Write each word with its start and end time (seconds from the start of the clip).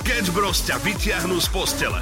Sketch 0.00 0.32
Bros 0.32 0.64
ťa 0.64 0.80
vyťahnú 0.80 1.36
z 1.44 1.48
postele. 1.52 2.00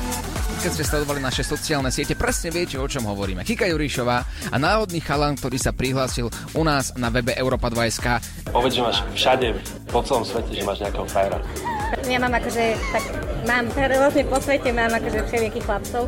Keď 0.62 0.70
ste 0.70 0.86
sledovali 0.86 1.18
naše 1.18 1.42
sociálne 1.42 1.90
siete, 1.90 2.14
presne 2.14 2.54
viete, 2.54 2.78
o 2.78 2.86
čom 2.86 3.02
hovoríme. 3.02 3.42
Kika 3.42 3.66
Jurišová 3.66 4.22
a 4.54 4.54
náhodný 4.54 5.02
chalan, 5.02 5.34
ktorý 5.34 5.58
sa 5.58 5.74
prihlásil 5.74 6.30
u 6.30 6.62
nás 6.62 6.94
na 6.94 7.10
webe 7.10 7.34
Europa2SK. 7.34 8.22
Povedz, 8.54 8.78
že 8.78 8.86
máš 8.86 9.02
všade, 9.18 9.50
po 9.90 9.98
celom 10.06 10.22
svete, 10.22 10.54
že 10.54 10.62
máš 10.62 10.78
nejakého 10.78 11.10
frajera. 11.10 11.42
Ja 12.06 12.22
mám 12.22 12.38
akože, 12.38 12.78
tak 12.94 13.02
mám 13.46 13.64
rôzne 13.70 14.22
po 14.26 14.38
svete, 14.40 14.68
mám 14.72 14.90
akože 14.90 15.18
všelijakých 15.28 15.64
chlapcov, 15.64 16.02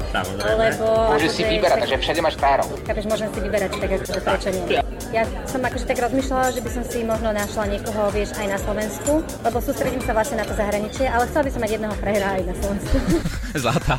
lebo... 0.58 0.84
Môžeš 1.14 1.30
si 1.30 1.42
akože, 1.42 1.52
vyberať, 1.54 1.70
tak- 1.70 1.82
takže 1.86 1.96
všade 2.00 2.20
máš 2.24 2.36
frajerov. 2.40 2.68
Chápeš, 2.86 3.04
môžem 3.06 3.28
si 3.30 3.38
vyberať, 3.40 3.70
tak 3.76 3.90
akože 3.92 4.12
prečo 4.24 4.48
nie. 4.50 4.80
Ja 5.10 5.22
som 5.42 5.58
akože 5.58 5.84
tak 5.90 5.98
rozmýšľala, 5.98 6.54
že 6.54 6.60
by 6.62 6.70
som 6.70 6.84
si 6.86 6.98
možno 7.02 7.34
našla 7.34 7.66
niekoho, 7.66 8.14
vieš, 8.14 8.30
aj 8.38 8.46
na 8.46 8.58
Slovensku, 8.62 9.12
lebo 9.42 9.56
sústredím 9.58 9.98
sa 10.06 10.14
vlastne 10.14 10.38
na 10.38 10.46
to 10.46 10.54
zahraničie, 10.54 11.10
ale 11.10 11.26
chcela 11.26 11.42
by 11.42 11.50
som 11.50 11.60
mať 11.66 11.70
jedného 11.74 11.94
frajera 11.98 12.28
aj 12.38 12.42
na 12.46 12.54
Slovensku. 12.54 12.96
Zlatá. 13.66 13.96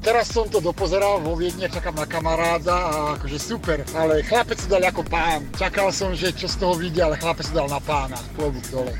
Teraz 0.00 0.32
som 0.32 0.48
to 0.48 0.64
dopozeral 0.64 1.20
vo 1.20 1.36
Viedne, 1.36 1.68
čakám 1.68 1.92
na 1.92 2.08
kamaráda 2.08 2.72
a 2.72 2.96
akože 3.20 3.36
super, 3.36 3.84
ale 3.92 4.24
chlapec 4.24 4.56
si 4.56 4.64
dal 4.72 4.80
ako 4.88 5.04
pán. 5.04 5.44
Čakal 5.52 5.92
som, 5.92 6.16
že 6.16 6.32
čo 6.32 6.48
z 6.48 6.56
toho 6.64 6.72
vyjde, 6.72 7.04
ale 7.04 7.20
chlapec 7.20 7.44
si 7.44 7.52
dal 7.52 7.68
na 7.68 7.76
pána. 7.76 8.16
Klobúk 8.40 8.64
dole. 8.72 8.96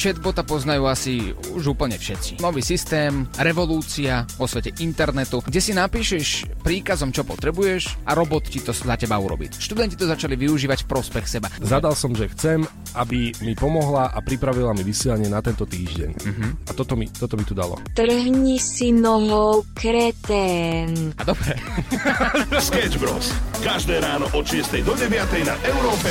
Chatbota 0.00 0.40
poznajú 0.40 0.88
asi 0.88 1.36
už 1.52 1.76
úplne 1.76 2.00
všetci. 2.00 2.40
Nový 2.40 2.64
systém, 2.64 3.28
revolúcia 3.36 4.24
vo 4.40 4.48
svete 4.48 4.72
internetu, 4.80 5.44
kde 5.44 5.60
si 5.60 5.76
napíšeš 5.76 6.56
príkazom, 6.64 7.12
čo 7.12 7.20
potrebuješ 7.20 8.00
a 8.08 8.16
robot 8.16 8.48
ti 8.48 8.64
to 8.64 8.72
za 8.72 8.96
teba 8.96 9.20
urobí. 9.20 9.52
Študenti 9.52 10.00
to 10.00 10.08
začali 10.08 10.40
využívať 10.40 10.88
v 10.88 10.88
prospech 10.88 11.26
seba. 11.28 11.52
Zadal 11.60 11.92
som, 11.92 12.16
že 12.16 12.32
chcem, 12.32 12.64
aby 12.96 13.36
mi 13.44 13.52
pomohla 13.52 14.16
a 14.16 14.24
pripravila 14.24 14.72
mi 14.72 14.88
vysielanie 14.88 15.28
na 15.28 15.44
tento 15.44 15.68
týždeň. 15.68 16.10
Uh-huh. 16.16 16.50
A 16.64 16.70
toto 16.72 16.96
mi, 16.96 17.04
toto 17.04 17.36
mi 17.36 17.44
tu 17.44 17.52
dalo. 17.52 17.76
Trhni 17.92 18.56
si 18.56 18.96
nohou 18.96 19.68
kretén. 19.76 21.12
A 21.20 21.28
dobre. 21.28 21.60
Sketch 22.72 22.96
Bros. 22.96 23.36
Každé 23.60 24.00
ráno 24.00 24.32
od 24.32 24.48
6 24.48 24.80
do 24.80 24.96
9 24.96 25.12
na 25.44 25.60
Európe 25.68 26.08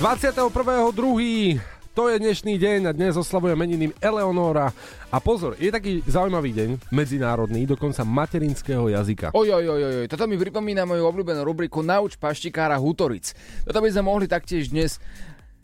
21.2. 0.00 1.81
To 1.92 2.08
je 2.08 2.16
dnešný 2.16 2.56
deň 2.56 2.88
a 2.88 2.96
dnes 2.96 3.12
oslavuje 3.20 3.52
meniním 3.52 3.92
Eleonora. 4.00 4.72
A 5.12 5.20
pozor, 5.20 5.60
je 5.60 5.68
taký 5.68 6.00
zaujímavý 6.08 6.56
deň, 6.56 6.88
medzinárodný, 6.88 7.68
dokonca 7.68 8.00
materinského 8.00 8.88
jazyka. 8.88 9.36
Oj, 9.36 9.52
oj, 9.52 9.66
oj, 9.68 9.82
oj, 9.84 10.06
toto 10.08 10.24
mi 10.24 10.40
pripomína 10.40 10.88
moju 10.88 11.04
obľúbenú 11.04 11.44
rubriku 11.44 11.84
Nauč 11.84 12.16
paštikára 12.16 12.80
Hutoric. 12.80 13.36
Toto 13.68 13.84
by 13.84 13.92
sme 13.92 14.08
mohli 14.08 14.24
taktiež 14.24 14.72
dnes 14.72 15.04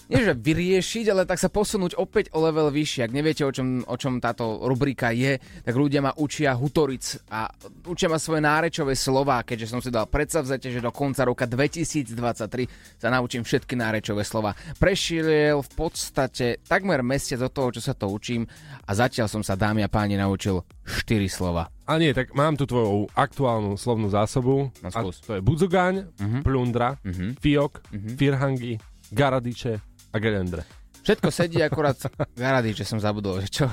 nie 0.09 0.25
že 0.25 0.33
vyriešiť, 0.33 1.13
ale 1.13 1.29
tak 1.29 1.37
sa 1.37 1.53
posunúť 1.53 2.01
opäť 2.01 2.33
o 2.33 2.41
level 2.41 2.73
vyššie. 2.73 3.05
Ak 3.05 3.13
neviete, 3.13 3.45
o 3.45 3.53
čom, 3.53 3.85
o 3.85 3.97
čom 4.01 4.25
táto 4.25 4.65
rubrika 4.65 5.13
je, 5.13 5.37
tak 5.37 5.77
ľudia 5.77 6.01
ma 6.01 6.17
učia 6.17 6.57
hutoric 6.57 7.29
a 7.29 7.45
učia 7.85 8.09
ma 8.09 8.17
svoje 8.17 8.41
nárečové 8.41 8.97
slova, 8.97 9.45
keďže 9.45 9.69
som 9.69 9.81
si 9.85 9.93
dal 9.93 10.09
predsavzete, 10.09 10.73
že 10.73 10.81
do 10.81 10.89
konca 10.89 11.29
roka 11.29 11.45
2023 11.45 12.17
sa 12.97 13.09
naučím 13.13 13.45
všetky 13.45 13.77
nárečové 13.77 14.25
slova. 14.25 14.57
Prešiel 14.81 15.61
v 15.61 15.71
podstate 15.77 16.65
takmer 16.65 17.05
mesiac 17.05 17.45
od 17.45 17.53
toho, 17.53 17.69
čo 17.77 17.85
sa 17.85 17.93
to 17.93 18.09
učím 18.09 18.49
a 18.89 18.91
zatiaľ 18.97 19.29
som 19.29 19.45
sa, 19.45 19.61
dámy 19.61 19.85
a 19.85 19.93
páni, 19.93 20.17
naučil 20.17 20.65
4 20.89 21.29
slova. 21.29 21.69
A 21.89 21.97
nie, 22.01 22.17
tak 22.17 22.33
mám 22.33 22.57
tu 22.57 22.65
tvoju 22.65 23.09
aktuálnu 23.13 23.77
slovnú 23.77 24.09
zásobu. 24.13 24.73
A 24.85 24.93
to 24.93 25.37
je 25.37 25.45
budzugaň, 25.45 26.05
uh-huh. 26.05 26.41
plundra, 26.45 27.01
uh-huh. 27.01 27.33
fiok, 27.41 27.81
uh-huh. 27.81 28.13
firhangi, 28.17 28.77
garadiče 29.13 29.98
a 30.19 30.21
gelendre. 30.21 30.63
Všetko 31.07 31.31
sedí, 31.31 31.63
akorát 31.63 31.97
Garadič, 32.35 32.83
že 32.83 32.87
som 32.91 32.99
zabudol, 32.99 33.41
že 33.47 33.49
čo? 33.49 33.67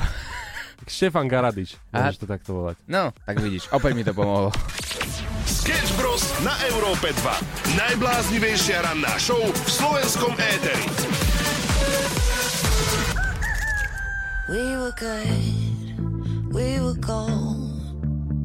Štefan 0.86 1.26
Garadič, 1.26 1.76
môžeš 1.90 2.22
to 2.22 2.26
takto 2.30 2.54
volať. 2.54 2.78
No, 2.86 3.10
tak 3.26 3.42
vidíš, 3.42 3.68
opäť 3.74 3.92
mi 3.98 4.06
to 4.06 4.14
pomohlo. 4.14 4.54
Sketch 5.50 5.92
Bros. 5.98 6.22
na 6.46 6.54
Európe 6.70 7.10
2. 7.10 7.76
Najbláznivejšia 7.80 8.86
ranná 8.86 9.18
show 9.18 9.42
v 9.42 9.70
slovenskom 9.70 10.38
éteri. 10.38 10.86
We 14.46 14.78
were 14.78 14.94
good, 14.94 16.54
we 16.54 16.78
were 16.78 16.98
gold. 17.02 17.74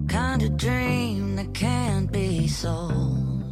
Kind 0.09 0.43
of 0.43 0.57
dream 0.57 1.37
that 1.37 1.53
can't 1.53 2.11
be 2.11 2.49
sold. 2.49 3.45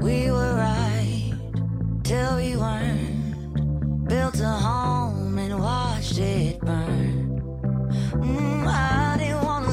We 0.00 0.32
were 0.32 0.54
right 0.56 1.36
till 2.02 2.36
we 2.40 2.56
weren't. 2.56 3.23
Built 4.06 4.38
a 4.40 4.46
home 4.48 5.38
and 5.38 5.58
watched 5.58 6.18
it 6.18 6.60
burn. 6.60 7.40
Mm, 8.12 8.66
I 8.66 9.16
didn't 9.18 9.42
wanna 9.44 9.63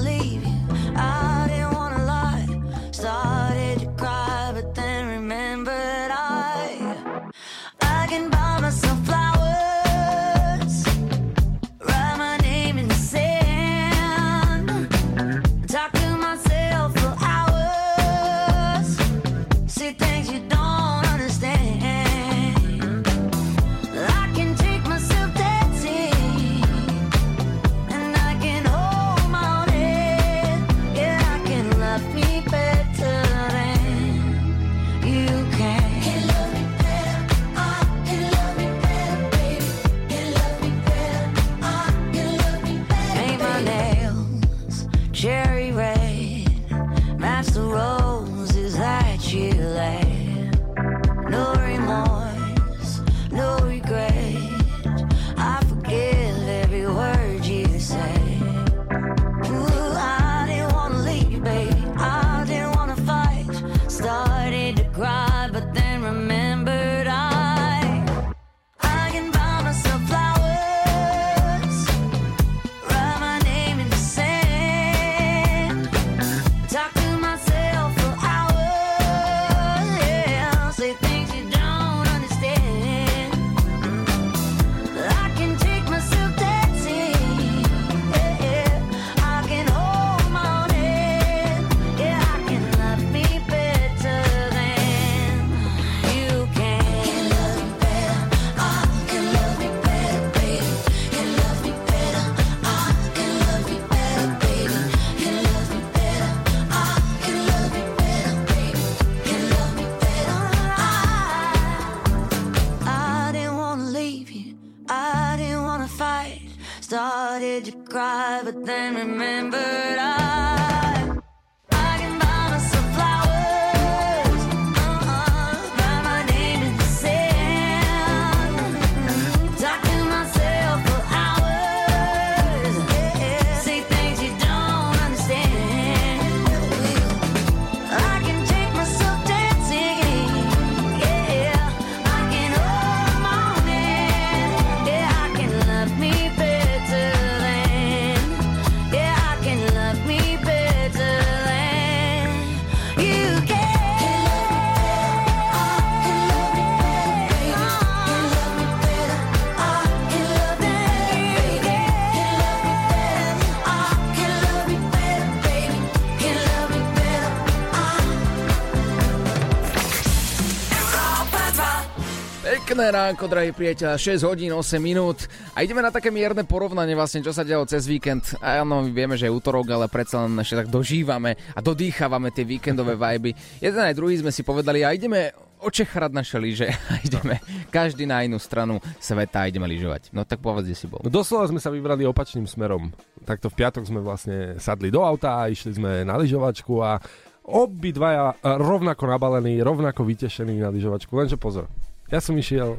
Ránko, 172.91 173.31
drahí 173.31 173.55
priateľa, 173.55 173.95
6 173.95 174.27
hodín, 174.27 174.51
8 174.51 174.75
minút 174.83 175.23
a 175.55 175.63
ideme 175.63 175.79
na 175.79 175.95
také 175.95 176.11
mierne 176.11 176.43
porovnanie 176.43 176.91
vlastne, 176.91 177.23
čo 177.23 177.31
sa 177.31 177.47
dialo 177.47 177.63
cez 177.63 177.87
víkend. 177.87 178.35
A 178.43 178.59
áno, 178.59 178.83
my 178.83 178.91
vieme, 178.91 179.15
že 179.15 179.31
je 179.31 179.33
útorok, 179.33 179.71
ale 179.71 179.87
predsa 179.87 180.27
len 180.27 180.35
ešte 180.35 180.59
tak 180.59 180.67
dožívame 180.67 181.39
a 181.55 181.59
dodýchávame 181.63 182.35
tie 182.35 182.43
víkendové 182.43 182.99
viby. 182.99 183.31
Jeden 183.63 183.79
aj 183.79 183.95
druhý 183.95 184.19
sme 184.19 184.35
si 184.35 184.43
povedali 184.43 184.83
a 184.83 184.91
ideme 184.91 185.31
očechrať 185.63 186.11
naše 186.11 186.35
lyže 186.35 186.67
a 186.91 186.99
ideme 186.99 187.39
každý 187.71 188.03
na 188.03 188.27
inú 188.27 188.35
stranu 188.43 188.83
sveta 188.99 189.45
a 189.45 189.47
ideme 189.47 189.71
lyžovať. 189.71 190.11
No 190.11 190.27
tak 190.27 190.43
povedz, 190.43 190.67
kde 190.67 190.75
si 190.75 190.91
bol. 190.91 190.99
No 190.99 191.07
doslova 191.07 191.47
sme 191.47 191.63
sa 191.63 191.71
vybrali 191.71 192.03
opačným 192.03 192.43
smerom. 192.43 192.91
Takto 193.23 193.47
v 193.47 193.55
piatok 193.55 193.87
sme 193.87 194.03
vlastne 194.03 194.59
sadli 194.59 194.91
do 194.91 194.99
auta 194.99 195.39
a 195.39 195.47
išli 195.47 195.79
sme 195.79 196.03
na 196.03 196.19
lyžovačku 196.19 196.75
a 196.83 196.99
obidvaja 197.47 198.35
e, 198.35 198.57
rovnako 198.59 199.03
nabalení, 199.07 199.63
rovnako 199.63 200.03
vytešení 200.03 200.59
na 200.59 200.73
lyžovačku. 200.73 201.13
Lenže 201.13 201.39
pozor, 201.39 201.71
ja 202.11 202.19
som 202.19 202.35
išiel 202.35 202.77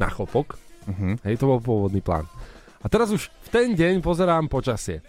na 0.00 0.08
chlopok, 0.08 0.56
Uh-huh. 0.80 1.12
hej, 1.28 1.36
to 1.36 1.44
bol 1.44 1.60
pôvodný 1.60 2.00
plán. 2.00 2.24
A 2.80 2.88
teraz 2.88 3.12
už 3.12 3.28
v 3.28 3.48
ten 3.52 3.68
deň 3.76 4.00
pozerám 4.00 4.48
počasie. 4.48 5.04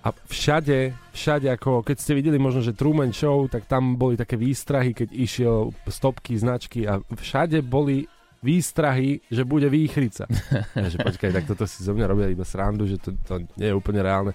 A 0.00 0.14
všade, 0.14 0.96
všade, 1.12 1.52
ako 1.52 1.84
keď 1.84 1.96
ste 2.00 2.16
videli 2.16 2.40
možno, 2.40 2.64
že 2.64 2.72
Truman 2.72 3.12
Show, 3.12 3.44
tak 3.50 3.68
tam 3.68 4.00
boli 4.00 4.16
také 4.16 4.40
výstrahy, 4.40 4.96
keď 4.96 5.12
išiel 5.12 5.74
stopky, 5.84 6.38
značky 6.38 6.88
a 6.88 7.02
všade 7.12 7.60
boli 7.60 8.08
výstrahy, 8.40 9.20
že 9.28 9.42
bude 9.42 9.68
výchrica. 9.68 10.24
Ja, 10.78 10.88
že 10.88 11.02
počkaj, 11.02 11.34
tak 11.34 11.44
toto 11.44 11.66
si 11.66 11.82
zo 11.84 11.92
mňa 11.92 12.06
robia 12.06 12.30
iba 12.30 12.46
srandu, 12.46 12.86
že 12.88 12.96
to, 13.02 13.12
to 13.26 13.44
nie 13.58 13.68
je 13.68 13.76
úplne 13.76 14.00
reálne. 14.00 14.32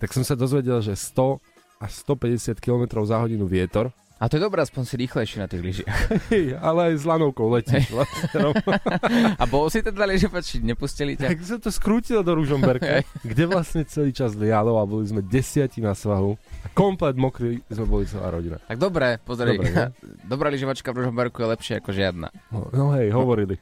Tak 0.00 0.14
som 0.14 0.24
sa 0.24 0.38
dozvedel, 0.38 0.80
že 0.80 0.96
100 0.96 1.84
až 1.84 1.90
150 2.06 2.56
km 2.62 3.04
za 3.04 3.20
hodinu 3.20 3.44
vietor, 3.44 3.92
A 4.20 4.28
to 4.28 4.36
je 4.36 4.44
dobré, 4.44 4.60
aspoň 4.60 4.84
si 4.84 4.94
rýchlejší 5.00 5.40
na 5.40 5.48
tých 5.48 5.64
lyžiach. 5.64 5.96
Hej, 6.28 6.52
ale 6.60 6.92
aj 6.92 6.94
s 7.00 7.04
lanovkou 7.08 7.48
letíš. 7.56 7.88
vlastne. 7.88 8.52
A 9.40 9.44
bol 9.48 9.72
si 9.72 9.80
teda 9.80 10.04
lyžovač, 10.04 10.60
nepustili 10.60 11.16
ťa? 11.16 11.32
tak 11.32 11.40
som 11.40 11.56
to 11.56 11.72
skrútil 11.72 12.20
do 12.20 12.36
Ružomberka, 12.36 13.00
kde 13.24 13.44
vlastne 13.48 13.80
celý 13.88 14.12
čas 14.12 14.36
lialo 14.36 14.76
a 14.76 14.84
boli 14.84 15.08
sme 15.08 15.24
desiati 15.24 15.80
na 15.80 15.96
svahu. 15.96 16.36
A 16.36 16.68
komplet 16.76 17.16
mokrí 17.16 17.64
sme 17.72 17.88
boli 17.88 18.04
celá 18.04 18.28
rodina. 18.28 18.60
Tak 18.60 18.76
dobre, 18.76 19.16
pozri. 19.24 19.56
Dobre, 19.56 19.72
no. 19.72 19.88
Dobrá 20.36 20.52
lyžovačka 20.52 20.92
v 20.92 21.00
Ružomberku 21.00 21.40
je 21.40 21.48
lepšia 21.56 21.74
ako 21.80 21.90
žiadna. 21.96 22.28
No, 22.52 22.68
no 22.76 22.84
hej, 23.00 23.08
hovorili. 23.16 23.56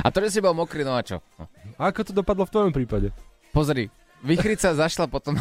A 0.00 0.08
to, 0.08 0.24
že 0.24 0.32
si 0.32 0.40
bol 0.40 0.56
mokrý, 0.56 0.88
no 0.88 0.96
a 0.96 1.04
čo? 1.04 1.20
No. 1.36 1.52
A 1.76 1.92
ako 1.92 2.08
to 2.08 2.12
dopadlo 2.16 2.48
v 2.48 2.52
tvojom 2.56 2.72
prípade? 2.72 3.12
Pozri, 3.52 3.92
Vychrica 4.24 4.72
zašla 4.72 5.04
potom 5.04 5.36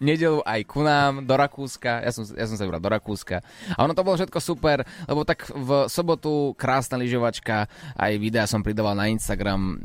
nedelu 0.00 0.44
aj 0.44 0.60
ku 0.68 0.84
nám 0.84 1.24
do 1.24 1.34
Rakúska, 1.34 2.04
ja 2.04 2.10
som, 2.12 2.24
ja 2.28 2.44
som 2.44 2.56
sa 2.56 2.64
vybral 2.68 2.82
do 2.82 2.92
Rakúska. 2.92 3.40
A 3.74 3.78
ono 3.80 3.96
to 3.96 4.04
bolo 4.04 4.16
všetko 4.20 4.38
super, 4.40 4.84
lebo 5.08 5.24
tak 5.24 5.48
v 5.48 5.88
sobotu 5.88 6.52
krásna 6.56 7.00
lyžovačka, 7.00 7.68
aj 7.96 8.12
videa 8.20 8.44
som 8.44 8.60
pridával 8.60 8.96
na 8.96 9.08
Instagram, 9.08 9.80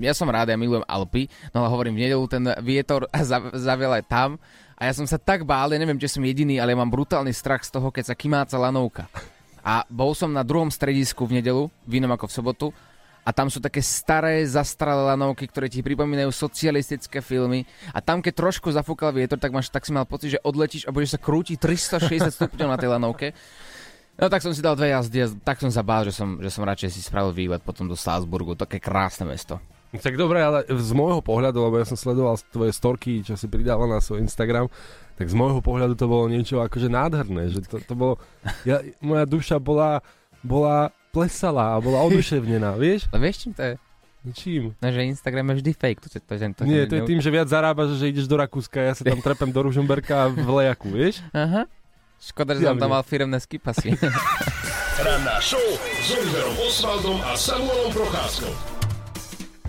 ja 0.00 0.12
som 0.12 0.28
rád, 0.28 0.52
ja 0.52 0.60
milujem 0.60 0.84
Alpy, 0.84 1.28
no 1.56 1.64
ale 1.64 1.72
hovorím, 1.72 1.96
v 1.96 2.02
nedelu 2.08 2.24
ten 2.28 2.44
vietor 2.60 3.08
zav- 3.30 3.54
zaviel 3.56 3.92
aj 3.96 4.04
tam. 4.08 4.30
A 4.76 4.88
ja 4.88 4.92
som 4.92 5.08
sa 5.08 5.16
tak 5.16 5.48
bál, 5.48 5.72
ja 5.72 5.80
neviem, 5.80 5.96
či 5.96 6.04
som 6.04 6.20
jediný, 6.20 6.60
ale 6.60 6.76
ja 6.76 6.80
mám 6.80 6.92
brutálny 6.92 7.32
strach 7.32 7.64
z 7.64 7.72
toho, 7.72 7.88
keď 7.88 8.12
sa 8.12 8.18
kymáca 8.18 8.60
lanovka. 8.60 9.08
A 9.64 9.88
bol 9.88 10.12
som 10.12 10.28
na 10.28 10.44
druhom 10.44 10.68
stredisku 10.68 11.24
v 11.24 11.40
nedelu, 11.40 11.72
v 11.88 11.92
inom 11.96 12.12
ako 12.12 12.28
v 12.28 12.36
sobotu, 12.36 12.66
a 13.26 13.34
tam 13.34 13.50
sú 13.50 13.58
také 13.58 13.82
staré, 13.82 14.46
zastralé 14.46 15.02
lanovky, 15.02 15.50
ktoré 15.50 15.66
ti 15.66 15.82
pripomínajú 15.82 16.30
socialistické 16.30 17.18
filmy. 17.18 17.66
A 17.90 17.98
tam, 17.98 18.22
keď 18.22 18.38
trošku 18.38 18.70
zafúkal 18.70 19.10
vietor, 19.10 19.34
tak, 19.42 19.50
máš, 19.50 19.66
tak 19.66 19.82
si 19.82 19.90
mal 19.90 20.06
pocit, 20.06 20.38
že 20.38 20.44
odletíš 20.46 20.86
a 20.86 20.94
budeš 20.94 21.18
sa 21.18 21.20
krútiť 21.20 21.58
360 21.58 22.30
stupňov 22.30 22.68
na 22.70 22.78
tej 22.78 22.94
lanovke. 22.94 23.34
No 24.16 24.30
tak 24.30 24.40
som 24.40 24.54
si 24.54 24.62
dal 24.62 24.78
dve 24.78 24.94
jazdy 24.94 25.18
a 25.20 25.28
tak 25.42 25.58
som 25.58 25.68
sa 25.68 25.82
bál, 25.82 26.06
že 26.06 26.14
som, 26.14 26.38
že 26.38 26.48
som 26.48 26.64
radšej 26.64 26.88
si 26.94 27.02
spravil 27.02 27.34
výlet 27.34 27.60
potom 27.60 27.84
do 27.90 27.98
Salzburgu. 27.98 28.54
Také 28.54 28.78
krásne 28.78 29.26
mesto. 29.26 29.58
Tak 29.90 30.14
dobre, 30.14 30.40
ale 30.40 30.66
z 30.66 30.92
môjho 30.94 31.20
pohľadu, 31.20 31.62
lebo 31.66 31.82
ja 31.82 31.86
som 31.86 31.98
sledoval 31.98 32.38
tvoje 32.50 32.72
storky, 32.74 33.26
čo 33.26 33.34
si 33.34 33.50
pridával 33.50 33.90
na 33.90 34.02
svoj 34.02 34.22
Instagram, 34.22 34.70
tak 35.16 35.26
z 35.30 35.34
môjho 35.36 35.62
pohľadu 35.64 35.94
to 35.98 36.06
bolo 36.10 36.26
niečo 36.28 36.60
akože 36.60 36.90
nádherné, 36.90 37.48
že 37.48 37.64
to, 37.64 37.80
to 37.80 37.94
bolo, 37.96 38.14
ja, 38.68 38.82
moja 39.00 39.24
duša 39.24 39.56
bola, 39.62 40.04
bola 40.44 40.92
plesala 41.16 41.72
a 41.72 41.80
bola 41.80 42.04
oduševnená, 42.04 42.76
vieš? 42.84 43.08
Ale 43.08 43.20
vieš, 43.24 43.48
čím 43.48 43.52
to 43.56 43.62
je? 43.64 43.74
Čím? 44.26 44.74
No, 44.82 44.86
že 44.90 45.06
Instagram 45.06 45.54
je 45.54 45.62
vždy 45.62 45.72
fake. 45.72 46.00
To, 46.02 46.08
to, 46.10 46.18
to, 46.18 46.34
to, 46.34 46.62
Nie, 46.66 46.90
to 46.90 46.98
je 46.98 47.02
tým, 47.06 47.22
že 47.22 47.30
viac 47.30 47.46
zarábaš, 47.46 47.94
že 47.94 48.10
ideš 48.10 48.26
do 48.26 48.34
Rakúska, 48.34 48.82
ja 48.82 48.92
sa 48.92 49.06
tam 49.06 49.22
trepem 49.22 49.54
do 49.54 49.70
Ružomberka 49.70 50.34
v 50.34 50.50
lejaku, 50.50 50.90
vieš? 50.90 51.22
Aha. 51.30 51.70
Škoda, 52.18 52.58
že 52.58 52.66
som 52.66 52.80
tam 52.80 52.90
mal 52.90 53.06
firemné 53.06 53.38
skipasy. 53.38 53.94
Ranná 55.06 55.38
show 55.44 55.62
s 56.02 56.08
Oliverom 56.10 56.56
Osvaldom 56.64 57.18
a 57.22 57.36
Samuelom 57.36 57.92
Procházkou. 57.92 58.75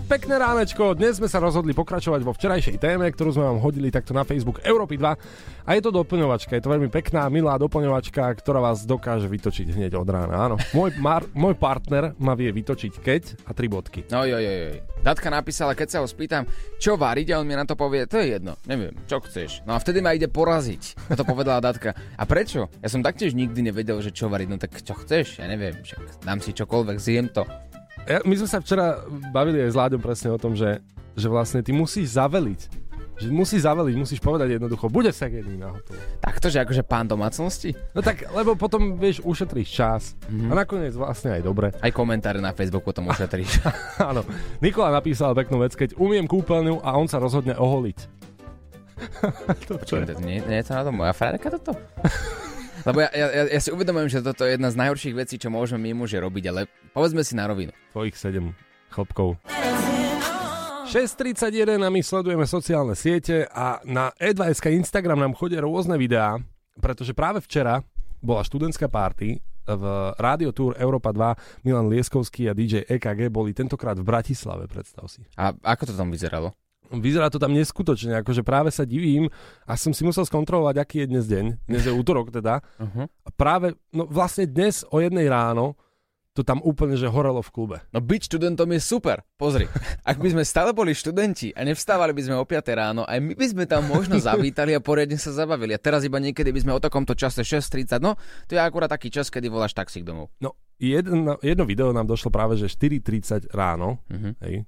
Pekné 0.08 0.40
ránečko, 0.40 0.96
dnes 0.96 1.20
sme 1.20 1.28
sa 1.28 1.36
rozhodli 1.36 1.76
pokračovať 1.76 2.24
vo 2.24 2.32
včerajšej 2.32 2.80
téme, 2.80 3.04
ktorú 3.12 3.28
sme 3.28 3.44
vám 3.44 3.60
hodili 3.60 3.92
takto 3.92 4.16
na 4.16 4.24
Facebook 4.24 4.64
Európy 4.64 4.96
2 4.96 5.68
a 5.68 5.70
je 5.76 5.84
to 5.84 5.92
doplňovačka, 5.92 6.56
je 6.56 6.64
to 6.64 6.72
veľmi 6.72 6.88
pekná, 6.88 7.28
milá 7.28 7.60
doplňovačka, 7.60 8.24
ktorá 8.40 8.64
vás 8.64 8.88
dokáže 8.88 9.28
vytočiť 9.28 9.68
hneď 9.68 10.00
od 10.00 10.08
rána, 10.08 10.48
áno. 10.48 10.56
Môj, 10.72 10.96
mar, 10.96 11.28
môj 11.36 11.60
partner 11.60 12.16
ma 12.16 12.32
vie 12.32 12.48
vytočiť 12.48 12.92
keď 13.04 13.22
a 13.44 13.52
tri 13.52 13.68
bodky. 13.68 14.08
No 14.08 14.24
jo, 14.24 14.40
jo, 14.40 14.48
jo. 14.48 14.80
Datka 15.04 15.28
napísala, 15.28 15.76
keď 15.76 15.88
sa 15.92 15.98
ho 16.00 16.08
spýtam, 16.08 16.48
čo 16.80 16.96
variť 16.96 17.36
a 17.36 17.44
on 17.44 17.44
mi 17.44 17.52
na 17.52 17.68
to 17.68 17.76
povie, 17.76 18.08
to 18.08 18.16
je 18.16 18.32
jedno, 18.40 18.56
neviem, 18.64 18.96
čo 19.04 19.20
chceš. 19.20 19.60
No 19.68 19.76
a 19.76 19.78
vtedy 19.78 20.00
ma 20.00 20.16
ide 20.16 20.32
poraziť. 20.32 21.12
To 21.20 21.22
povedala 21.28 21.60
Datka. 21.60 21.92
A 22.16 22.24
prečo? 22.24 22.72
Ja 22.80 22.88
som 22.88 23.04
taktiež 23.04 23.36
nikdy 23.36 23.60
nevedel, 23.60 24.00
že 24.00 24.16
čo 24.16 24.32
variť, 24.32 24.48
no 24.48 24.56
tak 24.56 24.72
čo 24.72 24.96
chceš, 24.96 25.44
ja 25.44 25.44
neviem, 25.44 25.76
však 25.84 26.24
dám 26.24 26.40
si 26.40 26.56
čokoľvek, 26.56 26.96
zjem 26.96 27.28
to. 27.28 27.44
Ja, 28.08 28.24
my 28.24 28.34
sme 28.40 28.48
sa 28.48 28.64
včera 28.64 29.04
bavili 29.36 29.60
aj 29.60 29.70
s 29.70 29.76
Láďom 29.76 30.00
presne 30.00 30.32
o 30.32 30.40
tom, 30.40 30.56
že, 30.56 30.80
že 31.12 31.28
vlastne 31.28 31.60
ty 31.60 31.76
musíš 31.76 32.16
zaveliť. 32.16 32.88
Že 33.18 33.34
musíš 33.34 33.66
zaveliť, 33.66 33.94
musíš 33.98 34.20
povedať 34.22 34.56
jednoducho, 34.56 34.88
bude 34.88 35.12
segený 35.12 35.60
na 35.60 35.74
hotovo. 35.74 35.98
Takto, 36.22 36.48
že 36.48 36.62
akože 36.64 36.86
pán 36.88 37.04
domácnosti? 37.04 37.76
No 37.92 38.00
tak, 38.00 38.30
lebo 38.32 38.56
potom, 38.56 38.96
vieš, 38.96 39.20
ušetríš 39.26 39.68
čas 39.68 40.02
mm-hmm. 40.24 40.48
a 40.48 40.52
nakoniec 40.54 40.94
vlastne 40.96 41.36
aj 41.36 41.42
dobre. 41.44 41.68
Aj 41.82 41.92
komentáre 41.92 42.40
na 42.40 42.56
Facebook 42.56 42.86
potom 42.86 43.10
ušetríš. 43.12 43.60
Áno. 44.08 44.24
Nikola 44.64 44.94
napísal 44.94 45.36
peknú 45.36 45.60
vec, 45.60 45.76
keď 45.76 45.98
umiem 46.00 46.24
kúpeľňu 46.24 46.80
a 46.80 46.96
on 46.96 47.10
sa 47.10 47.20
rozhodne 47.20 47.58
oholiť. 47.58 47.98
to, 49.68 49.76
je? 49.76 49.80
Počkaj, 49.84 50.16
nie, 50.24 50.40
nie 50.42 50.58
je 50.62 50.64
to 50.64 50.72
na 50.78 50.82
to 50.86 50.90
moja 50.94 51.12
frajerka 51.12 51.52
toto? 51.60 51.76
Lebo 52.86 52.98
ja, 53.02 53.10
ja, 53.10 53.26
ja, 53.48 53.60
si 53.60 53.70
uvedomujem, 53.72 54.08
že 54.10 54.18
toto 54.22 54.46
je 54.46 54.54
jedna 54.54 54.70
z 54.70 54.76
najhorších 54.78 55.14
vecí, 55.16 55.34
čo 55.40 55.50
môžeme 55.50 55.90
my 55.90 56.04
muži 56.04 56.20
robiť, 56.20 56.44
ale 56.50 56.60
povedzme 56.94 57.22
si 57.26 57.34
na 57.34 57.48
rovinu. 57.48 57.72
Tvojich 57.94 58.14
7 58.14 58.54
chlopkov. 58.92 59.38
6.31 60.88 61.84
a 61.84 61.88
my 61.92 62.00
sledujeme 62.00 62.48
sociálne 62.48 62.96
siete 62.96 63.44
a 63.44 63.76
na 63.84 64.08
E2SK 64.16 64.72
Instagram 64.72 65.20
nám 65.20 65.36
chodia 65.36 65.60
rôzne 65.60 66.00
videá, 66.00 66.40
pretože 66.80 67.12
práve 67.12 67.44
včera 67.44 67.84
bola 68.24 68.40
študentská 68.40 68.88
party 68.88 69.36
v 69.68 69.84
Radio 70.16 70.48
Tour 70.56 70.72
Európa 70.80 71.12
2 71.12 71.68
Milan 71.68 71.92
Lieskovský 71.92 72.48
a 72.48 72.56
DJ 72.56 72.88
EKG 72.88 73.28
boli 73.28 73.52
tentokrát 73.52 74.00
v 74.00 74.08
Bratislave, 74.08 74.64
predstav 74.64 75.12
si. 75.12 75.20
A 75.36 75.52
ako 75.52 75.92
to 75.92 75.94
tam 75.94 76.08
vyzeralo? 76.08 76.56
Vyzerá 76.88 77.28
to 77.28 77.36
tam 77.36 77.52
neskutočne, 77.52 78.24
akože 78.24 78.40
práve 78.40 78.72
sa 78.72 78.88
divím 78.88 79.28
a 79.68 79.76
som 79.76 79.92
si 79.92 80.04
musel 80.04 80.24
skontrolovať, 80.24 80.76
aký 80.80 80.96
je 81.04 81.06
dnes 81.12 81.24
deň. 81.28 81.44
Dnes 81.68 81.82
je 81.84 81.92
útorok 81.92 82.32
teda. 82.32 82.64
Uh-huh. 82.80 83.06
A 83.06 83.28
práve, 83.36 83.76
no 83.92 84.08
vlastne 84.08 84.48
dnes 84.48 84.88
o 84.88 84.98
jednej 84.98 85.28
ráno 85.28 85.76
to 86.38 86.46
tam 86.46 86.62
úplne, 86.62 86.94
že 86.94 87.10
horelo 87.10 87.42
v 87.42 87.50
klube. 87.50 87.76
No 87.90 87.98
byť 87.98 88.30
študentom 88.30 88.70
je 88.70 88.78
super. 88.78 89.26
Pozri, 89.34 89.66
ak 90.06 90.22
by 90.22 90.38
sme 90.38 90.46
stále 90.46 90.70
boli 90.70 90.94
študenti 90.94 91.50
a 91.50 91.66
nevstávali 91.66 92.14
by 92.14 92.22
sme 92.30 92.36
o 92.38 92.46
5 92.46 92.78
ráno, 92.78 93.02
aj 93.02 93.18
my 93.18 93.34
by 93.34 93.46
sme 93.50 93.64
tam 93.66 93.82
možno 93.90 94.22
zavítali 94.22 94.70
a 94.70 94.78
poriadne 94.78 95.18
sa 95.18 95.34
zabavili. 95.34 95.74
A 95.74 95.82
teraz 95.82 96.06
iba 96.06 96.22
niekedy 96.22 96.54
by 96.54 96.60
sme 96.62 96.72
o 96.78 96.78
takomto 96.78 97.18
čase 97.18 97.42
6.30, 97.42 97.98
no 97.98 98.14
to 98.46 98.54
je 98.54 98.62
akurát 98.62 98.86
taký 98.86 99.10
čas, 99.10 99.34
kedy 99.34 99.50
voláš 99.50 99.74
taxík 99.74 100.06
domov. 100.06 100.30
No, 100.38 100.54
jedno, 100.78 101.42
jedno 101.42 101.66
video 101.66 101.90
nám 101.90 102.06
došlo 102.06 102.30
práve, 102.30 102.54
že 102.54 102.70
4.30 102.70 103.50
ráno, 103.50 103.98
Uh-huh. 104.06 104.30
hej, 104.46 104.62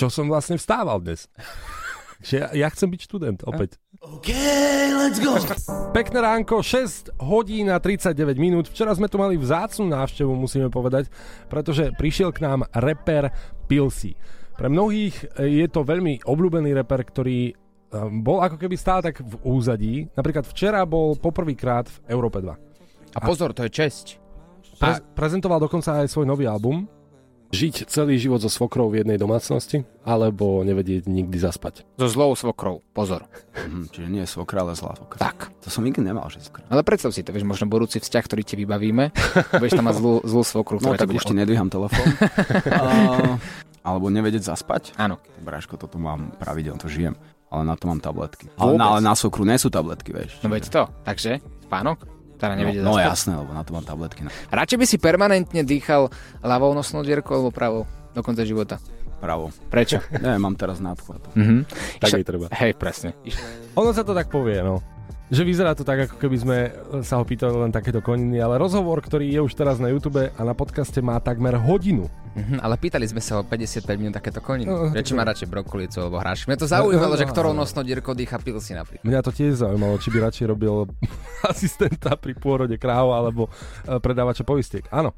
čo 0.00 0.08
som 0.08 0.32
vlastne 0.32 0.56
vstával 0.56 1.04
dnes. 1.04 1.28
Že 2.20 2.36
ja, 2.36 2.48
ja 2.52 2.68
chcem 2.68 2.92
byť 2.92 3.00
študent 3.00 3.40
opäť. 3.48 3.80
Okay, 3.96 4.92
let's 4.92 5.16
go. 5.16 5.40
Pekné 5.96 6.20
ránko, 6.20 6.60
6 6.60 7.16
hodín 7.16 7.72
a 7.72 7.80
39 7.80 8.36
minút. 8.36 8.68
Včera 8.68 8.92
sme 8.92 9.08
tu 9.08 9.16
mali 9.16 9.40
vzácnu 9.40 9.88
návštevu, 9.88 10.28
musíme 10.36 10.68
povedať, 10.68 11.08
pretože 11.48 11.96
prišiel 11.96 12.28
k 12.36 12.44
nám 12.44 12.68
reper 12.76 13.32
Pilsi. 13.64 14.12
Pre 14.52 14.68
mnohých 14.68 15.32
je 15.40 15.64
to 15.72 15.80
veľmi 15.80 16.20
obľúbený 16.28 16.76
reper, 16.76 17.08
ktorý 17.08 17.56
um, 17.56 18.20
bol 18.20 18.44
ako 18.44 18.60
keby 18.60 18.76
stále 18.76 19.00
tak 19.00 19.24
v 19.24 19.40
úzadí. 19.40 20.04
Napríklad 20.12 20.44
včera 20.44 20.84
bol 20.84 21.16
poprvýkrát 21.16 21.88
v 21.88 21.96
Európe 22.12 22.44
2. 22.44 23.16
A 23.16 23.18
pozor, 23.24 23.56
to 23.56 23.64
je 23.64 23.72
česť. 23.72 24.20
Pre- 24.76 25.00
prezentoval 25.16 25.56
dokonca 25.56 26.04
aj 26.04 26.12
svoj 26.12 26.28
nový 26.28 26.44
album. 26.44 26.84
Žiť 27.50 27.90
celý 27.90 28.14
život 28.14 28.38
so 28.38 28.46
svokrou 28.46 28.86
v 28.94 29.02
jednej 29.02 29.18
domácnosti, 29.18 29.82
alebo 30.06 30.62
nevedieť 30.62 31.10
nikdy 31.10 31.34
zaspať. 31.34 31.82
So 31.98 32.06
zlou 32.06 32.38
svokrou, 32.38 32.86
pozor. 32.94 33.26
Hm, 33.58 33.90
čiže 33.90 34.06
nie 34.06 34.22
je 34.22 34.30
svokra, 34.30 34.62
ale 34.62 34.78
zlá 34.78 34.94
svokra. 34.94 35.18
Tak. 35.18 35.50
To 35.66 35.68
som 35.68 35.82
nikdy 35.82 35.98
nemal, 35.98 36.30
že 36.30 36.46
svokra. 36.46 36.62
Ale 36.70 36.86
predstav 36.86 37.10
si 37.10 37.26
to, 37.26 37.34
vieš, 37.34 37.42
možno 37.42 37.66
budúci 37.66 37.98
vzťah, 37.98 38.22
ktorý 38.22 38.42
ti 38.46 38.54
vybavíme, 38.54 39.10
budeš 39.60 39.74
tam 39.74 39.90
mať 39.90 39.96
zlú, 39.98 40.14
zlú 40.22 40.42
svokru, 40.46 40.78
No 40.78 40.94
tak 40.94 41.10
už 41.10 41.26
ti 41.26 41.34
nedvíham 41.34 41.66
telefón. 41.66 42.06
uh, 42.70 43.34
alebo 43.82 44.06
nevedieť 44.14 44.46
zaspať. 44.46 44.94
Áno. 44.94 45.18
Bráško, 45.42 45.74
toto 45.74 45.98
mám 45.98 46.30
pravidelne, 46.38 46.78
to 46.78 46.86
žijem. 46.86 47.18
Ale 47.50 47.66
na 47.66 47.74
to 47.74 47.90
mám 47.90 47.98
tabletky. 47.98 48.46
Ale 48.62 48.78
na, 48.78 48.94
ale 48.94 49.00
na 49.02 49.18
svokru 49.18 49.42
nie 49.42 49.58
sú 49.58 49.74
tabletky, 49.74 50.14
vieš. 50.14 50.38
No 50.46 50.54
veď 50.54 50.70
to, 50.70 50.82
takže, 51.02 51.42
spánok? 51.66 52.19
Teda 52.40 52.56
nevedieť 52.56 52.80
no, 52.80 52.90
no 52.90 52.96
zaspať. 52.96 53.10
jasné, 53.12 53.32
lebo 53.36 53.50
na 53.52 53.62
to 53.62 53.70
mám 53.76 53.84
tabletky. 53.84 54.20
No. 54.24 54.32
Radšej 54.48 54.78
by 54.80 54.86
si 54.88 54.96
permanentne 54.96 55.60
dýchal 55.60 56.08
ľavou 56.40 56.72
nosnou 56.72 57.04
dierkou 57.04 57.36
alebo 57.36 57.52
pravou 57.52 57.82
do 58.16 58.20
konca 58.24 58.42
života? 58.42 58.80
Pravo. 59.20 59.52
Prečo? 59.68 60.00
Neviem, 60.24 60.40
mám 60.40 60.56
teraz 60.56 60.80
nádchu. 60.80 61.20
Mhm. 61.36 61.68
Tak 62.00 62.08
Išla- 62.08 62.18
jej 62.18 62.26
treba. 62.26 62.46
Hej, 62.56 62.72
presne. 62.80 63.12
Ono 63.76 63.92
sa 63.92 64.00
to 64.00 64.16
tak 64.16 64.32
povie, 64.32 64.64
no. 64.64 64.80
Že 65.30 65.46
vyzerá 65.46 65.78
to 65.78 65.86
tak, 65.86 66.10
ako 66.10 66.16
keby 66.18 66.36
sme 66.42 66.58
sa 67.06 67.20
ho 67.20 67.24
pýtali 67.28 67.54
len 67.54 67.70
takéto 67.70 68.02
koniny, 68.02 68.42
ale 68.42 68.58
rozhovor, 68.58 68.98
ktorý 68.98 69.30
je 69.30 69.38
už 69.38 69.54
teraz 69.54 69.78
na 69.78 69.86
YouTube 69.86 70.18
a 70.26 70.40
na 70.42 70.54
podcaste 70.58 70.98
má 70.98 71.22
takmer 71.22 71.54
hodinu. 71.54 72.10
Mhm, 72.30 72.62
ale 72.62 72.74
pýtali 72.78 73.02
sme 73.10 73.18
sa 73.18 73.38
o 73.38 73.42
55 73.42 73.90
minút 73.98 74.14
takéto 74.14 74.38
koniny. 74.38 74.70
No, 74.70 74.94
Prečo 74.94 75.18
má 75.18 75.26
radšej 75.26 75.50
brokolicu 75.50 75.98
alebo 75.98 76.22
hráš? 76.22 76.46
Mňa 76.46 76.58
to 76.62 76.66
zaujímalo, 76.70 77.14
No, 77.14 77.18
že 77.18 77.26
no, 77.26 77.32
ktorou 77.34 77.50
no. 77.50 77.66
nosnou 77.66 77.82
dierkou 77.82 78.14
dýcha 78.14 78.38
pilsi 78.38 78.70
napríklad. 78.78 79.02
Mňa 79.02 79.20
to 79.26 79.34
tiež 79.34 79.66
zaujímalo, 79.66 79.98
či 79.98 80.08
by 80.14 80.18
radšej 80.30 80.46
robil 80.46 80.86
asistenta 81.50 82.14
pri 82.14 82.38
pôrode 82.38 82.78
kráv 82.78 83.10
alebo 83.10 83.50
e, 83.82 83.98
predávača 83.98 84.46
poistiek. 84.46 84.86
Áno. 84.94 85.10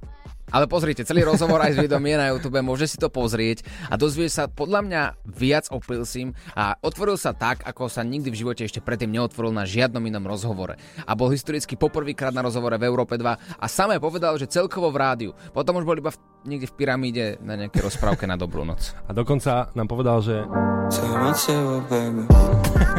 Ale 0.52 0.68
pozrite, 0.68 1.09
celý 1.09 1.25
rozhovor 1.25 1.64
aj 1.64 1.73
s 1.75 1.80
videom 1.80 2.04
je 2.04 2.16
na 2.21 2.28
YouTube, 2.28 2.61
môže 2.61 2.85
si 2.85 3.00
to 3.00 3.09
pozrieť 3.09 3.64
a 3.88 3.97
dozvieš 3.97 4.37
sa 4.37 4.44
podľa 4.52 4.85
mňa 4.85 5.02
viac 5.25 5.73
o 5.73 5.80
Pilsim 5.80 6.37
a 6.52 6.76
otvoril 6.85 7.16
sa 7.16 7.32
tak, 7.32 7.64
ako 7.64 7.88
sa 7.88 8.04
nikdy 8.04 8.28
v 8.28 8.40
živote 8.44 8.68
ešte 8.68 8.85
predtým 8.85 9.09
neotvoril 9.09 9.56
na 9.56 9.64
žiadnom 9.64 10.04
inom 10.04 10.28
rozhovore. 10.28 10.76
A 11.09 11.16
bol 11.16 11.32
historicky 11.32 11.73
poprvýkrát 11.80 12.37
na 12.37 12.44
rozhovore 12.44 12.76
v 12.76 12.85
Európe 12.85 13.16
2 13.16 13.25
a 13.56 13.66
samé 13.66 13.97
povedal, 13.97 14.37
že 14.37 14.44
celkovo 14.44 14.92
v 14.92 15.00
rádiu. 15.00 15.30
Potom 15.56 15.80
už 15.80 15.88
bol 15.88 15.97
iba 15.97 16.12
v, 16.12 16.21
niekde 16.44 16.68
v 16.68 16.76
pyramíde 16.76 17.25
na 17.40 17.56
nejaké 17.56 17.80
rozprávke 17.80 18.28
na 18.28 18.37
dobrú 18.37 18.68
noc. 18.68 18.92
A 19.09 19.16
dokonca 19.16 19.73
nám 19.73 19.88
povedal, 19.88 20.21
že... 20.21 20.44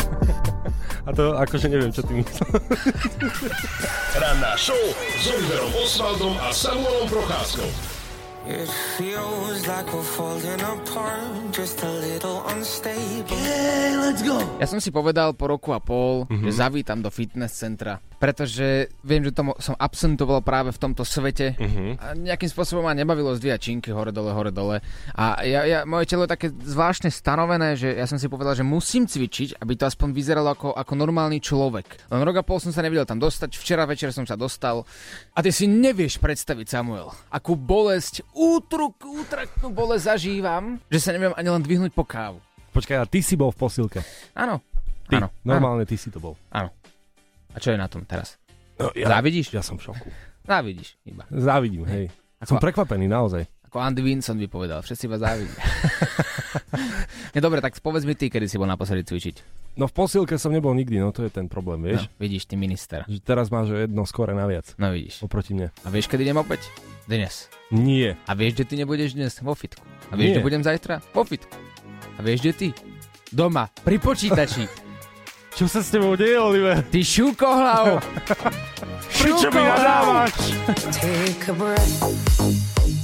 A 1.04 1.10
to 1.12 1.36
akože 1.36 1.68
neviem, 1.68 1.92
čo 1.92 2.00
ty 2.04 2.16
myslel. 2.16 2.48
Ranná 4.16 4.56
show 4.56 4.80
s 5.20 5.26
Oliverom 5.28 5.74
Osvaldom 5.84 6.36
a 6.40 6.50
Samuelom 6.56 7.12
Procházkou. 7.12 7.93
It 8.44 8.68
feels 9.00 9.64
like 9.72 9.88
we're 9.88 10.04
falling 10.04 10.60
apart, 10.60 11.56
just 11.56 11.80
a 11.80 11.88
little 12.04 12.44
unstable. 12.52 13.40
Ja 14.60 14.68
som 14.68 14.84
si 14.84 14.92
povedal 14.92 15.32
po 15.32 15.48
roku 15.48 15.72
a 15.72 15.80
pol, 15.80 16.28
Mhm. 16.28 16.44
že 16.48 16.52
zavítam 16.60 17.00
do 17.00 17.08
fitness 17.08 17.56
centra, 17.56 18.04
pretože 18.20 18.92
viem, 19.00 19.24
že 19.24 19.32
tomu 19.32 19.56
som 19.64 19.76
absentoval 19.80 20.44
práve 20.44 20.76
v 20.76 20.80
tomto 20.80 21.08
svete 21.08 21.56
Mhm. 21.56 21.86
a 22.00 22.06
nejakým 22.20 22.52
spôsobom 22.52 22.84
ma 22.84 22.92
nebavilo 22.92 23.32
zdvíjať 23.32 23.60
činky 23.60 23.90
hore 23.96 24.12
dole, 24.12 24.36
hore 24.36 24.52
dole. 24.52 24.84
A 25.16 25.40
ja, 25.48 25.64
ja, 25.64 25.80
moje 25.88 26.12
telo 26.12 26.28
je 26.28 26.36
také 26.36 26.48
zvláštne 26.52 27.16
stanovené, 27.16 27.80
že 27.80 27.96
ja 27.96 28.04
som 28.08 28.20
si 28.20 28.28
povedal, 28.28 28.60
že 28.60 28.68
musím 28.68 29.08
cvičiť, 29.08 29.64
aby 29.64 29.74
to 29.80 29.88
aspoň 29.88 30.12
vyzeralo 30.12 30.52
ako, 30.52 30.76
ako 30.76 30.94
normálny 31.00 31.40
človek. 31.40 32.12
Len 32.12 32.22
rok 32.24 32.40
a 32.40 32.44
pol 32.44 32.60
som 32.60 32.76
sa 32.76 32.84
nevedel 32.84 33.08
tam 33.08 33.24
dostať, 33.24 33.56
včera 33.56 33.88
večer 33.88 34.12
som 34.12 34.28
sa 34.28 34.36
dostal 34.36 34.84
a 35.32 35.40
ty 35.40 35.50
si 35.52 35.64
nevieš 35.64 36.20
predstaviť, 36.20 36.68
Samuel, 36.70 37.08
akú 37.32 37.56
bolesť, 37.56 38.33
útruk, 38.34 38.98
útraktnú 39.00 39.70
bolesť 39.70 40.18
zažívam, 40.18 40.78
že 40.90 41.00
sa 41.00 41.14
neviem 41.14 41.34
ani 41.34 41.50
len 41.50 41.62
dvihnúť 41.62 41.94
po 41.94 42.04
kávu. 42.04 42.42
Počkaj, 42.74 42.98
a 42.98 43.06
ty 43.06 43.22
si 43.22 43.38
bol 43.38 43.54
v 43.54 43.58
posilke. 43.58 44.00
Áno. 44.34 44.60
Ty, 45.06 45.22
Áno. 45.22 45.30
normálne 45.46 45.86
ty 45.86 45.94
si 45.94 46.10
to 46.10 46.18
bol. 46.18 46.34
Áno. 46.50 46.74
A 47.54 47.62
čo 47.62 47.70
je 47.70 47.78
na 47.78 47.86
tom 47.86 48.02
teraz? 48.02 48.42
No, 48.82 48.90
Závidíš? 48.90 49.54
Ja 49.54 49.62
som 49.62 49.78
v 49.78 49.94
šoku. 49.94 50.10
Závidíš 50.44 50.98
iba. 51.06 51.24
Závidím, 51.30 51.86
hej. 51.86 52.10
Som 52.44 52.58
prekvapený, 52.60 53.06
naozaj. 53.08 53.46
Ako 53.74 53.82
Andy 53.82 54.06
Vinson 54.06 54.38
by 54.38 54.46
povedal, 54.46 54.86
všetci 54.86 55.10
vás 55.10 55.26
závidia. 55.26 55.58
no 57.34 57.40
dobre, 57.42 57.58
tak 57.58 57.74
povedz 57.82 58.06
mi 58.06 58.14
ty, 58.14 58.30
kedy 58.30 58.46
si 58.46 58.62
bol 58.62 58.70
naposledy 58.70 59.02
cvičiť. 59.02 59.42
No 59.82 59.90
v 59.90 59.94
posilke 59.98 60.38
som 60.38 60.54
nebol 60.54 60.78
nikdy, 60.78 61.02
no 61.02 61.10
to 61.10 61.26
je 61.26 61.34
ten 61.34 61.50
problém, 61.50 61.82
vieš. 61.82 62.06
No, 62.06 62.22
vidíš, 62.22 62.46
ty 62.46 62.54
minister. 62.54 63.02
Že 63.10 63.26
teraz 63.26 63.50
máš 63.50 63.74
jedno 63.74 64.06
skore 64.06 64.38
naviac. 64.38 64.78
No 64.78 64.94
vidíš. 64.94 65.26
Oproti 65.26 65.58
mne. 65.58 65.74
A 65.82 65.90
vieš, 65.90 66.06
kedy 66.06 66.22
idem 66.22 66.38
opäť? 66.38 66.70
Dnes. 67.10 67.50
Nie. 67.74 68.14
A 68.30 68.38
vieš, 68.38 68.62
že 68.62 68.66
ty 68.70 68.74
nebudeš 68.78 69.18
dnes 69.18 69.42
vo 69.42 69.58
fitku. 69.58 69.82
A 69.82 70.22
vieš, 70.22 70.30
Nie. 70.30 70.36
že 70.38 70.46
budem 70.46 70.62
zajtra 70.62 71.02
vo 71.10 71.26
fitku. 71.26 71.58
A 72.14 72.20
vieš, 72.22 72.46
že 72.46 72.52
ty 72.54 72.68
doma, 73.34 73.74
pri 73.82 73.98
počítači. 73.98 74.70
Čo 75.58 75.66
sa 75.66 75.82
s 75.82 75.90
tebou 75.90 76.14
deje, 76.14 76.38
Oliver? 76.38 76.86
Ty 76.94 77.02
šúkohlav! 77.02 78.06
Prečo 79.18 79.50
mi 79.50 79.66
nadávaš? 79.66 80.62
Take 80.94 81.50
a 81.50 81.54
breath, 81.58 82.73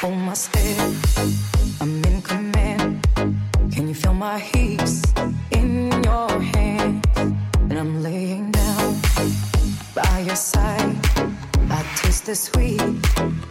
Hold 0.00 0.16
my 0.16 0.32
step. 0.32 0.94
I'm 1.78 2.02
in 2.06 2.22
command. 2.22 3.06
Can 3.70 3.86
you 3.86 3.94
feel 3.94 4.14
my 4.14 4.38
heat 4.38 4.80
in 5.50 5.92
your 6.04 6.40
hand? 6.40 7.06
And 7.68 7.78
I'm 7.78 8.02
laying 8.02 8.50
down 8.50 8.96
by 9.94 10.20
your 10.20 10.36
side. 10.36 10.96
I 11.70 11.84
taste 11.96 12.24
the 12.24 12.34
sweet 12.34 12.80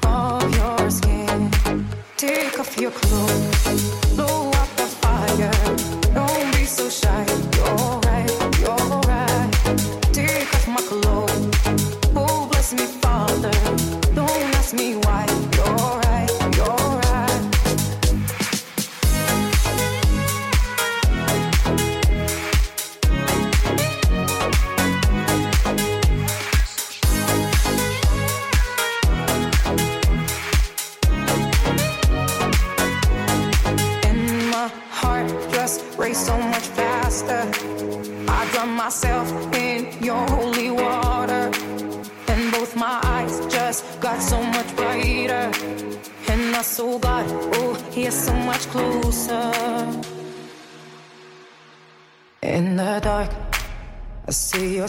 of 0.08 0.56
your 0.58 0.90
skin. 0.90 1.52
Take 2.18 2.60
off 2.60 2.76
your 2.82 2.92
clothes, 2.92 4.09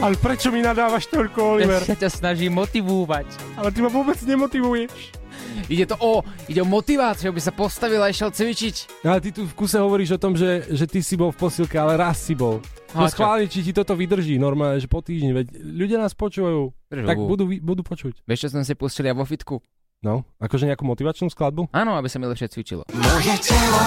Ale 0.00 0.16
prečo 0.16 0.48
mi 0.48 0.64
nadávaš 0.64 1.12
toľko, 1.12 1.60
Oliver? 1.60 1.84
Ja 1.84 1.92
sa 1.92 1.96
ťa 1.96 2.08
snažím 2.08 2.56
motivovať. 2.56 3.28
Ale 3.60 3.68
ty 3.68 3.84
ma 3.84 3.92
vôbec 3.92 4.16
nemotivuješ. 4.24 5.20
Ide 5.68 5.92
to 5.92 5.96
o, 6.00 6.24
ide 6.48 6.64
o 6.64 6.68
motiváciu, 6.68 7.28
aby 7.28 7.36
sa 7.36 7.52
postavil 7.52 8.00
a 8.00 8.08
išiel 8.08 8.32
cvičiť. 8.32 9.04
Ale 9.04 9.20
ty 9.20 9.28
tu 9.28 9.44
v 9.44 9.52
kuse 9.52 9.76
hovoríš 9.76 10.16
o 10.16 10.20
tom, 10.20 10.32
že, 10.40 10.64
že 10.72 10.88
ty 10.88 11.04
si 11.04 11.20
bol 11.20 11.28
v 11.28 11.38
posilke, 11.44 11.76
ale 11.76 12.00
raz 12.00 12.16
si 12.16 12.32
bol. 12.32 12.64
No 12.96 13.04
čo? 13.06 13.12
schválne, 13.12 13.44
či 13.44 13.60
ti 13.60 13.76
toto 13.76 13.92
vydrží 13.92 14.40
normálne, 14.40 14.80
že 14.80 14.88
po 14.88 15.04
týždni, 15.04 15.36
veď 15.36 15.46
ľudia 15.68 16.00
nás 16.00 16.16
počúvajú, 16.16 16.72
Držu. 16.88 17.06
tak 17.06 17.18
budú, 17.20 17.44
budú 17.60 17.82
počuť. 17.84 18.24
Vieš, 18.24 18.48
čo 18.48 18.48
sme 18.56 18.64
si 18.64 18.72
pustili 18.72 19.12
ja 19.12 19.14
vo 19.14 19.28
fitku? 19.28 19.60
No, 20.00 20.24
akože 20.40 20.64
nejakú 20.64 20.88
motivačnú 20.88 21.28
skladbu? 21.28 21.68
Áno, 21.76 21.92
aby 22.00 22.08
sa 22.08 22.16
mi 22.16 22.24
lepšie 22.24 22.48
cvičilo. 22.48 22.88
Moje 22.88 23.36
telo 23.44 23.84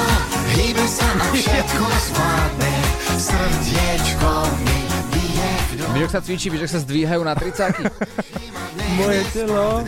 hýbe 0.53 0.85
sa 0.85 1.09
a 1.09 1.25
všetko 1.33 1.85
zvládne, 2.05 2.73
srdiečko 3.17 4.31
mi 4.61 4.92
Vieš, 5.93 6.05
ak 6.09 6.13
sa 6.17 6.21
cvičí, 6.21 6.47
vieš, 6.49 6.69
ak 6.69 6.73
sa 6.77 6.81
zdvíhajú 6.85 7.21
na 7.21 7.33
tricáky. 7.37 7.83
Moje 8.99 9.21
telo. 9.33 9.85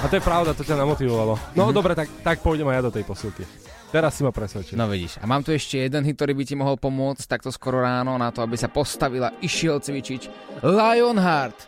A 0.00 0.04
to 0.08 0.16
je 0.16 0.22
pravda, 0.24 0.56
to 0.56 0.64
ťa 0.64 0.80
namotivovalo. 0.80 1.36
No 1.52 1.70
dobre, 1.70 1.92
tak, 1.92 2.08
tak 2.24 2.40
pôjdem 2.40 2.66
aj 2.72 2.76
ja 2.80 2.82
do 2.88 2.92
tej 2.94 3.04
posilky. 3.04 3.44
Teraz 3.90 4.14
si 4.14 4.22
ma 4.22 4.30
presvedčil. 4.30 4.78
No 4.78 4.86
vidíš. 4.86 5.18
A 5.18 5.26
mám 5.26 5.42
tu 5.42 5.50
ešte 5.50 5.82
jeden 5.82 6.06
hit, 6.06 6.14
ktorý 6.14 6.32
by 6.38 6.44
ti 6.46 6.54
mohol 6.54 6.78
pomôcť 6.78 7.26
takto 7.26 7.50
skoro 7.50 7.82
ráno 7.82 8.14
na 8.14 8.30
to, 8.30 8.38
aby 8.46 8.54
sa 8.54 8.70
postavila, 8.70 9.34
išiel 9.42 9.82
cvičiť. 9.82 10.30
Lionheart. 10.62 11.58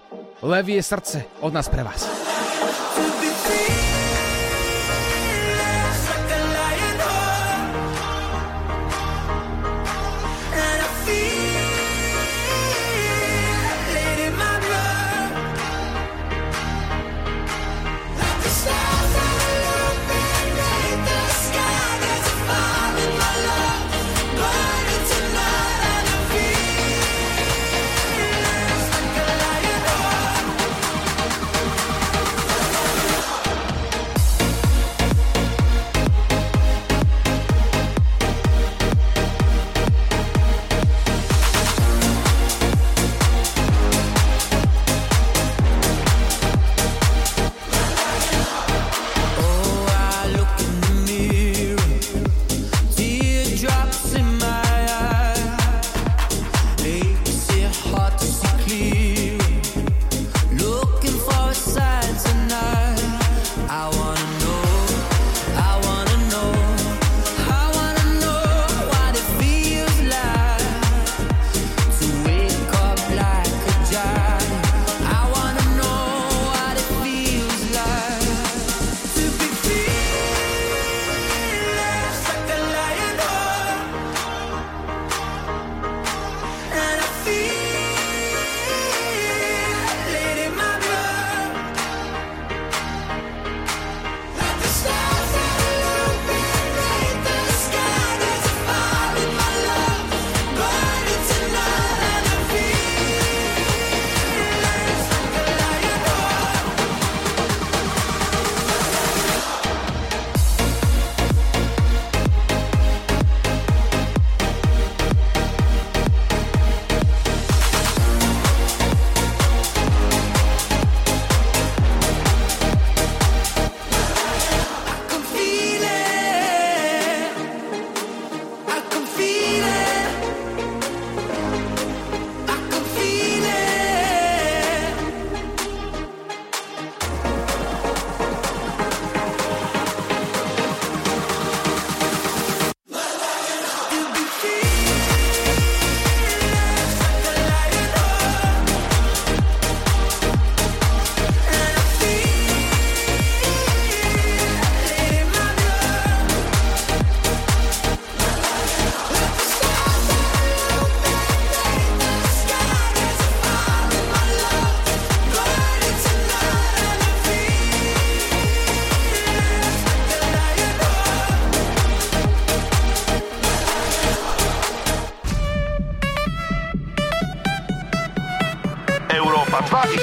Levie 0.46 0.78
srdce 0.82 1.42
od 1.42 1.50
nás 1.50 1.66
pre 1.66 1.82
vás. 1.82 2.06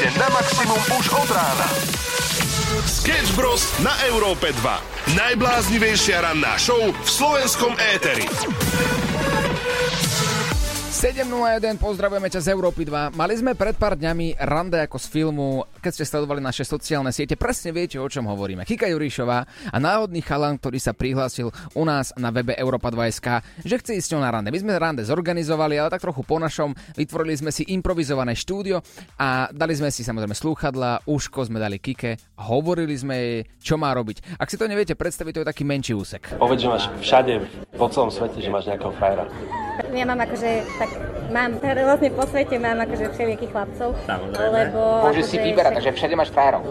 2 0.10 0.16
ide 0.16 0.20
na 0.20 0.30
maximum 0.34 0.82
už 0.98 1.06
od 1.14 1.30
rána. 1.30 1.68
Sketch 2.86 3.38
Bros. 3.38 3.62
na 3.86 3.94
Európe 4.10 4.50
2. 4.58 5.14
Najbláznivejšia 5.14 6.26
ranná 6.26 6.58
show 6.58 6.82
v 6.82 7.10
slovenskom 7.10 7.78
éteri. 7.94 8.26
7.01, 11.00 11.80
pozdravujeme 11.80 12.28
ťa 12.28 12.44
z 12.44 12.48
Európy 12.52 12.84
2. 12.84 13.16
Mali 13.16 13.32
sme 13.40 13.56
pred 13.56 13.72
pár 13.72 13.96
dňami 13.96 14.36
rande 14.36 14.84
ako 14.84 15.00
z 15.00 15.08
filmu, 15.08 15.64
keď 15.80 15.92
ste 15.96 16.04
sledovali 16.04 16.44
naše 16.44 16.68
sociálne 16.68 17.16
siete, 17.16 17.40
presne 17.40 17.72
viete, 17.72 17.96
o 17.96 18.04
čom 18.04 18.28
hovoríme. 18.28 18.68
Kika 18.68 18.84
Jurišová 18.92 19.48
a 19.72 19.78
náhodný 19.80 20.20
chalan, 20.20 20.60
ktorý 20.60 20.76
sa 20.76 20.92
prihlásil 20.92 21.56
u 21.56 21.84
nás 21.88 22.12
na 22.20 22.36
webe 22.36 22.52
Europa 22.52 22.92
2.sk, 22.92 23.40
že 23.64 23.80
chce 23.80 23.96
ísť 23.96 24.20
na 24.20 24.28
rande. 24.28 24.52
My 24.52 24.60
sme 24.60 24.76
rande 24.76 25.08
zorganizovali, 25.08 25.80
ale 25.80 25.88
tak 25.88 26.04
trochu 26.04 26.20
po 26.28 26.36
našom. 26.36 26.76
Vytvorili 27.00 27.40
sme 27.40 27.56
si 27.56 27.64
improvizované 27.72 28.36
štúdio 28.36 28.84
a 29.16 29.48
dali 29.56 29.80
sme 29.80 29.96
si 29.96 30.04
samozrejme 30.04 30.36
slúchadla, 30.36 31.08
uško 31.08 31.48
sme 31.48 31.64
dali 31.64 31.80
Kike, 31.80 32.44
hovorili 32.44 33.00
sme 33.00 33.16
jej, 33.16 33.48
čo 33.64 33.80
má 33.80 33.96
robiť. 33.96 34.36
Ak 34.36 34.52
si 34.52 34.60
to 34.60 34.68
neviete 34.68 35.00
predstaviť, 35.00 35.32
to 35.32 35.42
je 35.48 35.52
taký 35.56 35.64
menší 35.64 35.96
úsek. 35.96 36.36
Povedz, 36.36 36.60
že 36.60 36.68
máš 36.68 36.92
všade, 37.00 37.40
po 37.80 37.88
celom 37.88 38.12
svete, 38.12 38.44
že 38.44 38.52
máš 38.52 38.68
nejakého 38.68 38.92
frajera. 39.00 39.24
Ja 39.90 40.06
mám 40.06 40.20
akože, 40.20 40.50
tak 40.78 40.90
mám, 41.30 41.58
vlastne 41.58 42.10
po 42.12 42.24
svete 42.24 42.56
mám 42.56 42.78
akože 42.80 43.10
všelijakých 43.10 43.52
chlapcov. 43.52 43.90
Lebo 44.30 44.82
Môžeš 45.04 45.26
si 45.26 45.36
akože 45.36 45.48
vyberať, 45.50 45.66
však- 45.66 45.78
takže 45.82 45.92
všade 45.92 46.16
máš 46.16 46.30
frajerov. 46.30 46.64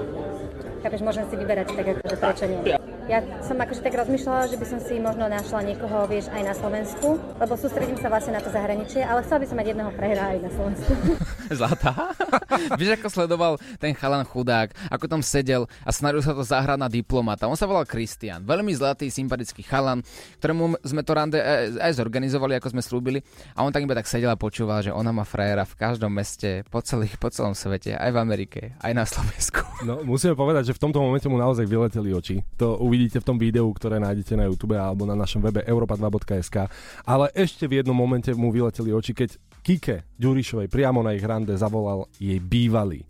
Chápeš, 0.79 1.03
môžem 1.03 1.25
si 1.27 1.35
vyberať, 1.35 1.75
tak 1.75 1.87
akože 1.87 2.17
prečo 2.17 2.45
nie. 2.47 2.79
Ja 3.09 3.25
som 3.41 3.57
akože 3.57 3.81
tak 3.81 3.97
rozmýšľala, 3.97 4.53
že 4.53 4.61
by 4.61 4.67
som 4.69 4.81
si 4.85 5.01
možno 5.01 5.33
našla 5.33 5.65
niekoho, 5.65 6.05
vieš, 6.05 6.29
aj 6.29 6.45
na 6.45 6.53
Slovensku, 6.53 7.17
lebo 7.41 7.57
sústredím 7.57 7.97
sa 7.97 8.13
vlastne 8.13 8.37
na 8.37 8.45
to 8.45 8.53
zahraničie, 8.53 9.01
ale 9.01 9.25
chcela 9.25 9.41
by 9.41 9.47
som 9.49 9.57
mať 9.57 9.67
jedného 9.73 9.91
prehra 9.97 10.37
aj 10.37 10.39
na 10.45 10.51
Slovensku. 10.53 10.93
Zlatá? 11.57 12.13
Vieš, 12.77 13.01
ako 13.01 13.09
sledoval 13.09 13.53
ten 13.81 13.97
chalan 13.97 14.29
chudák, 14.29 14.77
ako 14.93 15.09
tam 15.09 15.25
sedel 15.25 15.65
a 15.89 15.91
snažil 15.91 16.21
sa 16.21 16.37
to 16.37 16.45
zahrať 16.45 16.77
na 16.77 16.93
diplomata. 16.93 17.49
On 17.49 17.57
sa 17.57 17.65
volal 17.65 17.89
Kristian. 17.89 18.45
Veľmi 18.45 18.77
zlatý, 18.77 19.09
sympatický 19.09 19.65
chalan, 19.65 20.05
ktorému 20.45 20.77
sme 20.85 21.01
to 21.01 21.13
rande 21.17 21.41
aj, 21.41 21.81
aj 21.81 21.93
zorganizovali, 21.97 22.61
ako 22.61 22.77
sme 22.77 22.85
slúbili. 22.85 23.25
A 23.57 23.65
on 23.65 23.73
tak 23.73 23.89
iba 23.89 23.97
tak 23.97 24.05
sedel 24.05 24.29
a 24.29 24.37
počúval, 24.37 24.85
že 24.85 24.93
ona 24.93 25.17
má 25.17 25.25
frajera 25.25 25.65
v 25.65 25.81
každom 25.81 26.13
meste, 26.13 26.61
po, 26.69 26.85
celých, 26.85 27.17
po 27.17 27.33
celom 27.33 27.57
svete, 27.57 27.97
aj 27.97 28.13
v 28.13 28.19
Amerike, 28.21 28.61
aj 28.85 28.93
na 28.93 29.09
Slovensku. 29.09 29.65
No, 29.89 30.05
musíme 30.05 30.37
povedať, 30.37 30.68
že 30.69 30.77
v 30.77 30.85
tomto 30.85 31.01
momente 31.01 31.25
mu 31.33 31.41
naozaj 31.41 31.65
vyleteli 31.65 32.13
oči. 32.13 32.45
To 32.61 32.77
uvidíte 32.77 33.25
v 33.25 33.29
tom 33.33 33.41
videu, 33.41 33.65
ktoré 33.73 33.97
nájdete 33.97 34.37
na 34.37 34.45
YouTube 34.45 34.77
alebo 34.77 35.09
na 35.09 35.17
našom 35.17 35.41
webe 35.41 35.65
europa2.sk. 35.65 36.69
Ale 37.09 37.33
ešte 37.33 37.65
v 37.65 37.81
jednom 37.81 37.97
momente 37.97 38.29
mu 38.37 38.53
vyleteli 38.53 38.93
oči, 38.93 39.17
keď 39.17 39.41
Kike 39.65 40.05
Ďurišovej 40.21 40.69
priamo 40.69 41.01
na 41.01 41.17
ich 41.17 41.25
rande 41.25 41.57
zavolal 41.57 42.05
jej 42.21 42.37
bývalý. 42.37 43.09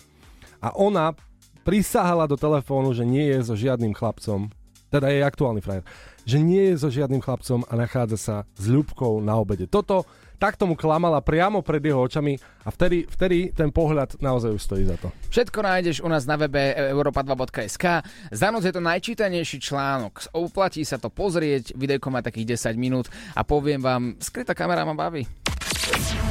A 0.62 0.71
ona 0.79 1.18
prisahala 1.66 2.31
do 2.31 2.38
telefónu, 2.38 2.94
že 2.94 3.03
nie 3.03 3.27
je 3.27 3.42
so 3.42 3.59
žiadnym 3.59 3.90
chlapcom, 3.90 4.55
teda 4.88 5.11
je 5.11 5.21
aktuálny 5.21 5.61
frajer, 5.61 5.85
že 6.25 6.38
nie 6.40 6.73
je 6.73 6.81
so 6.81 6.88
žiadnym 6.88 7.21
chlapcom 7.21 7.66
a 7.66 7.73
nachádza 7.75 8.18
sa 8.18 8.37
s 8.55 8.71
Ľubkou 8.71 9.21
na 9.21 9.37
obede. 9.37 9.66
Toto 9.68 10.07
tak 10.38 10.55
tomu 10.57 10.79
klamala 10.79 11.18
priamo 11.18 11.61
pred 11.61 11.83
jeho 11.83 11.98
očami 11.98 12.38
a 12.64 12.70
vtedy, 12.70 13.05
vtedy 13.11 13.51
ten 13.51 13.74
pohľad 13.74 14.22
naozaj 14.22 14.55
už 14.55 14.62
stojí 14.62 14.87
za 14.87 14.96
to. 14.96 15.11
Všetko 15.35 15.59
nájdeš 15.61 15.98
u 16.01 16.09
nás 16.09 16.24
na 16.24 16.38
webe 16.38 16.72
europa2.sk. 16.94 17.85
Za 18.31 18.48
noc 18.55 18.62
je 18.64 18.72
to 18.72 18.81
najčítanejší 18.81 19.59
článok. 19.59 20.31
Oplatí 20.33 20.87
sa 20.87 20.96
to 20.96 21.11
pozrieť, 21.11 21.74
videjko 21.74 22.09
má 22.14 22.22
takých 22.22 22.57
10 22.57 22.79
minút 22.79 23.11
a 23.35 23.42
poviem 23.42 23.83
vám, 23.83 24.14
skrytá 24.22 24.55
kamera 24.55 24.87
ma 24.87 24.94
baví. 24.94 25.27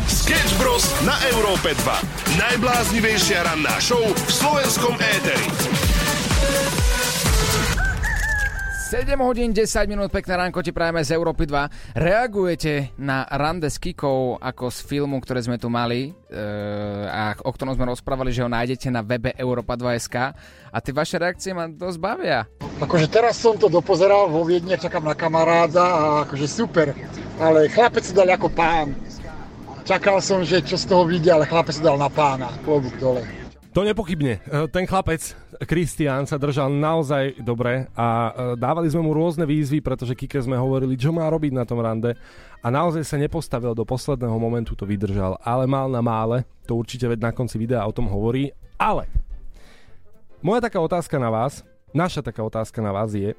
Sketch 0.08 0.56
Bros. 0.56 0.88
na 1.04 1.20
Európe 1.36 1.76
2. 1.76 2.40
Najbláznivejšia 2.40 3.44
ranná 3.44 3.76
show 3.84 4.00
v 4.00 4.32
slovenskom 4.32 4.96
éteri. 4.96 5.48
7 8.88 9.20
hodín 9.20 9.52
10 9.52 9.68
minút, 9.92 10.08
pekné 10.16 10.40
ránko 10.40 10.64
ti 10.64 10.72
prajeme 10.72 11.04
z 11.04 11.12
Európy 11.12 11.44
2. 11.44 12.00
Reagujete 12.00 12.96
na 12.96 13.28
rande 13.28 13.68
s 13.68 13.76
Kikou 13.84 14.40
ako 14.40 14.72
z 14.72 14.80
filmu, 14.88 15.20
ktoré 15.20 15.44
sme 15.44 15.60
tu 15.60 15.68
mali 15.68 16.16
e, 16.16 16.40
a 17.12 17.36
o 17.36 17.52
ktorom 17.52 17.76
sme 17.76 17.92
rozprávali, 17.92 18.32
že 18.32 18.48
ho 18.48 18.50
nájdete 18.50 18.88
na 18.88 19.04
webe 19.04 19.36
Europa2.sk 19.36 20.16
a 20.72 20.78
tie 20.80 20.96
vaše 20.96 21.20
reakcie 21.20 21.52
ma 21.52 21.68
dosť 21.68 22.00
bavia. 22.00 22.48
Akože 22.80 23.12
teraz 23.12 23.36
som 23.36 23.60
to 23.60 23.68
dopozeral 23.68 24.32
vo 24.32 24.48
Viedne, 24.48 24.80
čakám 24.80 25.04
na 25.04 25.20
kamaráda 25.20 25.84
a 25.84 26.04
akože 26.24 26.48
super. 26.48 26.96
Ale 27.44 27.68
chlapec 27.68 28.08
si 28.08 28.16
dal 28.16 28.32
ako 28.32 28.48
pán. 28.56 28.96
Čakal 29.84 30.24
som, 30.24 30.48
že 30.48 30.64
čo 30.64 30.80
z 30.80 30.88
toho 30.88 31.04
vidia, 31.04 31.36
ale 31.36 31.44
chlapec 31.44 31.76
si 31.76 31.84
dal 31.84 32.00
na 32.00 32.08
pána. 32.08 32.56
Klobúk 32.64 32.96
dole. 33.04 33.28
To 33.76 33.84
nepochybne. 33.84 34.40
E, 34.48 34.66
Ten 34.72 34.88
chlapec, 34.88 35.36
Kristián, 35.66 36.30
sa 36.30 36.38
držal 36.38 36.70
naozaj 36.70 37.42
dobre 37.42 37.90
a 37.98 38.08
e, 38.30 38.32
dávali 38.62 38.86
sme 38.94 39.02
mu 39.02 39.12
rôzne 39.18 39.42
výzvy, 39.50 39.82
pretože 39.82 40.14
Kike 40.14 40.38
sme 40.38 40.54
hovorili, 40.54 40.94
čo 40.94 41.10
má 41.10 41.26
robiť 41.26 41.54
na 41.56 41.66
tom 41.66 41.82
rande 41.82 42.14
a 42.62 42.68
naozaj 42.70 43.02
sa 43.02 43.18
nepostavil 43.18 43.74
do 43.74 43.82
posledného 43.82 44.38
momentu, 44.38 44.78
to 44.78 44.86
vydržal, 44.86 45.34
ale 45.42 45.66
mal 45.66 45.90
na 45.90 46.04
mále, 46.04 46.46
to 46.70 46.78
určite 46.78 47.10
veď 47.10 47.20
na 47.26 47.32
konci 47.34 47.58
videa 47.58 47.82
o 47.90 47.96
tom 47.96 48.06
hovorí, 48.06 48.54
ale 48.78 49.10
moja 50.46 50.62
taká 50.62 50.78
otázka 50.78 51.18
na 51.18 51.34
vás, 51.34 51.66
naša 51.90 52.22
taká 52.22 52.46
otázka 52.46 52.78
na 52.78 52.94
vás 52.94 53.18
je, 53.18 53.34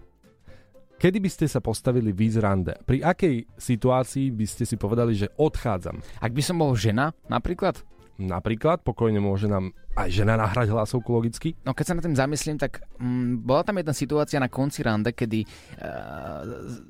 kedy 0.98 1.22
by 1.22 1.30
ste 1.30 1.46
sa 1.46 1.62
postavili 1.62 2.10
vy 2.10 2.34
z 2.34 2.42
rande? 2.42 2.74
Pri 2.82 2.98
akej 2.98 3.46
situácii 3.54 4.34
by 4.34 4.46
ste 4.50 4.66
si 4.66 4.74
povedali, 4.74 5.14
že 5.14 5.30
odchádzam? 5.38 6.02
Ak 6.18 6.34
by 6.34 6.42
som 6.42 6.58
bol 6.58 6.74
žena, 6.74 7.14
napríklad? 7.30 7.78
Napríklad, 8.18 8.82
pokojne 8.82 9.22
môže 9.22 9.46
nám 9.46 9.70
aj 9.94 10.10
žena 10.10 10.34
nahrať 10.34 10.74
hlasovku 10.74 11.06
logicky. 11.14 11.54
No 11.62 11.70
keď 11.70 11.84
sa 11.86 11.94
na 11.94 12.02
tým 12.02 12.18
zamyslím, 12.18 12.58
tak 12.58 12.82
mm, 12.98 13.46
bola 13.46 13.62
tam 13.62 13.78
jedna 13.78 13.94
situácia 13.94 14.42
na 14.42 14.50
konci 14.50 14.82
rande, 14.82 15.14
kedy 15.14 15.46
uh, 15.46 16.42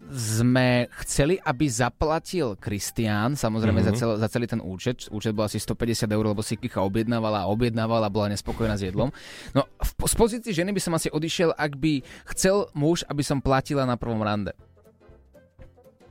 sme 0.08 0.88
chceli, 1.04 1.36
aby 1.36 1.68
zaplatil 1.68 2.56
Kristián, 2.56 3.36
samozrejme 3.36 3.84
mm-hmm. 3.84 3.96
za, 3.96 4.00
cel, 4.00 4.10
za 4.16 4.28
celý 4.32 4.48
ten 4.48 4.64
účet. 4.64 5.12
Účet 5.12 5.36
bol 5.36 5.44
asi 5.44 5.60
150 5.60 6.08
eur, 6.08 6.24
lebo 6.32 6.40
si 6.40 6.56
Kicha 6.56 6.80
objednávala 6.80 7.44
a 7.44 7.50
objednávala, 7.52 8.08
bola 8.08 8.32
nespokojná 8.32 8.80
s 8.80 8.88
jedlom. 8.88 9.12
No 9.52 9.68
v, 9.68 9.90
z 10.08 10.14
pozícii 10.16 10.52
ženy 10.56 10.72
by 10.72 10.80
som 10.80 10.96
asi 10.96 11.12
odišiel, 11.12 11.52
ak 11.52 11.76
by 11.76 12.00
chcel 12.32 12.72
muž, 12.72 13.04
aby 13.04 13.20
som 13.20 13.44
platila 13.44 13.84
na 13.84 14.00
prvom 14.00 14.24
rande. 14.24 14.56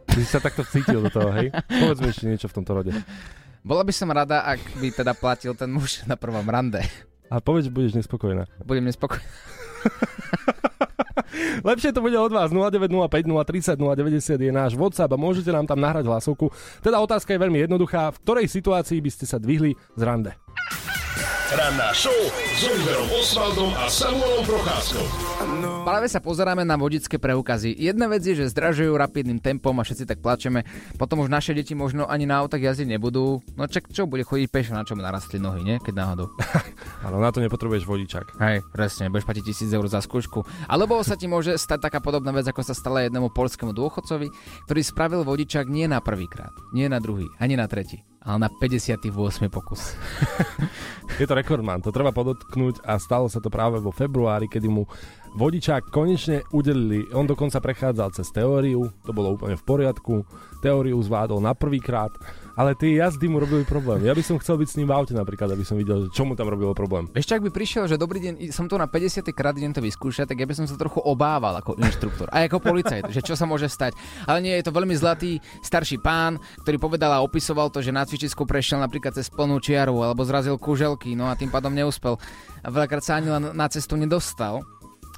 Ty 0.05 0.17
si 0.21 0.29
sa 0.29 0.37
takto 0.37 0.61
cítil 0.61 1.01
do 1.01 1.09
toho, 1.09 1.33
hej? 1.41 1.49
Povedz 1.81 2.05
mi 2.05 2.09
ešte 2.13 2.25
niečo 2.29 2.47
v 2.53 2.55
tomto 2.61 2.71
rode. 2.77 2.93
Bola 3.67 3.83
by 3.83 3.91
som 3.91 4.07
rada, 4.07 4.47
ak 4.47 4.63
by 4.79 4.95
teda 4.95 5.11
platil 5.11 5.51
ten 5.51 5.67
muž 5.67 5.99
na 6.07 6.15
prvom 6.15 6.47
rande. 6.47 6.79
A 7.27 7.43
povedz, 7.43 7.67
budeš 7.67 7.99
nespokojná. 7.99 8.47
Budem 8.63 8.87
nespokojná. 8.87 9.27
Lepšie 11.67 11.91
to 11.91 11.99
bude 11.99 12.15
od 12.15 12.31
vás. 12.31 12.55
0905 12.55 13.27
030 13.27 13.75
090 13.75 14.39
je 14.39 14.51
náš 14.55 14.79
WhatsApp 14.79 15.11
a 15.11 15.19
môžete 15.19 15.51
nám 15.51 15.67
tam 15.67 15.83
nahrať 15.83 16.07
hlasovku. 16.07 16.47
Teda 16.79 17.03
otázka 17.03 17.35
je 17.35 17.43
veľmi 17.43 17.67
jednoduchá. 17.67 18.15
V 18.15 18.23
ktorej 18.23 18.47
situácii 18.47 19.03
by 19.03 19.11
ste 19.11 19.27
sa 19.27 19.35
dvihli 19.35 19.75
z 19.75 20.01
rande? 20.07 20.31
Ranná 21.47 21.95
show 21.95 22.11
s 22.59 22.59
Oliverom 22.67 23.07
Osvaldom 23.23 23.71
a 23.79 23.87
Samuelom 23.87 24.43
Procházkou. 24.43 24.99
Práve 25.87 26.11
sa 26.11 26.19
pozeráme 26.19 26.67
na 26.67 26.75
vodické 26.75 27.15
preukazy. 27.15 27.71
Jedna 27.71 28.11
vec 28.11 28.19
je, 28.27 28.35
že 28.35 28.51
zdražujú 28.51 28.91
rapidným 28.91 29.39
tempom 29.39 29.71
a 29.79 29.87
všetci 29.87 30.03
tak 30.11 30.19
plačeme. 30.19 30.67
Potom 30.99 31.23
už 31.23 31.31
naše 31.31 31.55
deti 31.55 31.71
možno 31.71 32.03
ani 32.03 32.27
na 32.27 32.43
autách 32.43 32.59
jazdiť 32.59 32.91
nebudú. 32.91 33.39
No 33.55 33.63
čak 33.63 33.87
čo, 33.95 34.11
bude 34.11 34.27
chodiť 34.27 34.51
pešo, 34.51 34.75
na 34.75 34.83
čom 34.83 34.99
narastli 34.99 35.39
nohy, 35.39 35.63
nie? 35.63 35.79
Keď 35.79 35.95
náhodou. 35.95 36.27
Áno, 37.07 37.23
na 37.23 37.31
to 37.31 37.39
nepotrebuješ 37.39 37.87
vodičak. 37.87 38.35
Hej, 38.43 38.67
presne, 38.75 39.07
budeš 39.07 39.31
platiť 39.31 39.43
tisíc 39.47 39.71
eur 39.71 39.87
za 39.87 40.03
skúšku. 40.03 40.43
Alebo 40.67 40.99
sa 41.07 41.15
ti 41.15 41.31
môže 41.31 41.55
stať 41.55 41.87
taká 41.87 42.03
podobná 42.03 42.35
vec, 42.35 42.43
ako 42.43 42.59
sa 42.59 42.75
stala 42.75 43.07
jednému 43.07 43.31
polskému 43.31 43.71
dôchodcovi, 43.71 44.27
ktorý 44.67 44.81
spravil 44.83 45.23
vodičak 45.23 45.71
nie 45.71 45.87
na 45.87 46.03
prvýkrát, 46.03 46.51
nie 46.75 46.91
na 46.91 46.99
druhý, 46.99 47.31
ani 47.39 47.55
na 47.55 47.71
tretí, 47.71 48.03
ale 48.27 48.43
na 48.43 48.49
58. 48.51 49.07
pokus. 49.47 49.95
Je 51.19 51.25
to 51.25 51.33
rekordman, 51.33 51.79
to 51.79 51.95
treba 51.95 52.11
podotknúť 52.11 52.83
a 52.83 52.99
stalo 52.99 53.31
sa 53.31 53.39
to 53.39 53.47
práve 53.47 53.79
vo 53.79 53.95
februári, 53.95 54.51
kedy 54.51 54.67
mu 54.67 54.83
vodičák 55.39 55.87
konečne 55.87 56.43
udelili. 56.51 57.07
On 57.15 57.23
dokonca 57.23 57.63
prechádzal 57.63 58.11
cez 58.11 58.27
teóriu, 58.35 58.91
to 59.07 59.15
bolo 59.15 59.39
úplne 59.39 59.55
v 59.55 59.63
poriadku, 59.63 60.27
teóriu 60.59 60.99
zvládol 60.99 61.39
na 61.39 61.55
prvýkrát, 61.55 62.11
ale 62.57 62.73
tie 62.73 62.97
jazdy 62.97 63.29
mu 63.29 63.37
robili 63.37 63.61
problém. 63.61 64.01
Ja 64.01 64.17
by 64.17 64.25
som 64.25 64.41
chcel 64.41 64.57
byť 64.57 64.69
s 64.73 64.77
ním 64.81 64.89
v 64.89 64.97
aute 64.97 65.13
napríklad, 65.13 65.53
aby 65.53 65.61
som 65.61 65.77
videl, 65.77 66.09
čo 66.09 66.25
mu 66.25 66.33
tam 66.33 66.49
robilo 66.49 66.73
problém. 66.73 67.05
Ešte 67.13 67.37
ak 67.37 67.45
by 67.45 67.51
prišiel, 67.53 67.85
že 67.85 68.01
dobrý 68.01 68.17
deň, 68.17 68.49
som 68.49 68.65
tu 68.65 68.73
na 68.81 68.89
50. 68.89 69.29
krát 69.29 69.53
idem 69.53 69.69
to 69.69 69.85
vyskúšať, 69.85 70.33
tak 70.33 70.41
ja 70.41 70.49
by 70.49 70.57
som 70.57 70.65
sa 70.65 70.73
trochu 70.73 70.97
obával 71.05 71.53
ako 71.61 71.77
inštruktor. 71.77 72.33
Aj 72.33 72.49
ako 72.49 72.57
policajt, 72.57 73.13
že 73.13 73.21
čo 73.21 73.37
sa 73.37 73.45
môže 73.45 73.69
stať. 73.69 73.93
Ale 74.25 74.41
nie, 74.41 74.57
je 74.57 74.65
to 74.65 74.73
veľmi 74.73 74.97
zlatý 74.97 75.37
starší 75.61 76.01
pán, 76.01 76.41
ktorý 76.65 76.81
povedal 76.81 77.13
a 77.13 77.21
opisoval 77.21 77.69
to, 77.69 77.85
že 77.85 77.93
na 77.93 78.01
cvičisku 78.01 78.49
prešiel 78.49 78.81
napríklad 78.81 79.13
cez 79.13 79.29
plnú 79.29 79.61
čiaru 79.61 80.01
alebo 80.01 80.25
zrazil 80.25 80.57
kuželky, 80.57 81.13
no 81.13 81.29
a 81.29 81.37
tým 81.37 81.53
pádom 81.53 81.69
neúspel. 81.69 82.17
A 82.65 82.73
veľakrát 82.73 83.05
sa 83.05 83.21
ani 83.21 83.29
na 83.53 83.67
cestu 83.69 83.93
nedostal. 83.93 84.65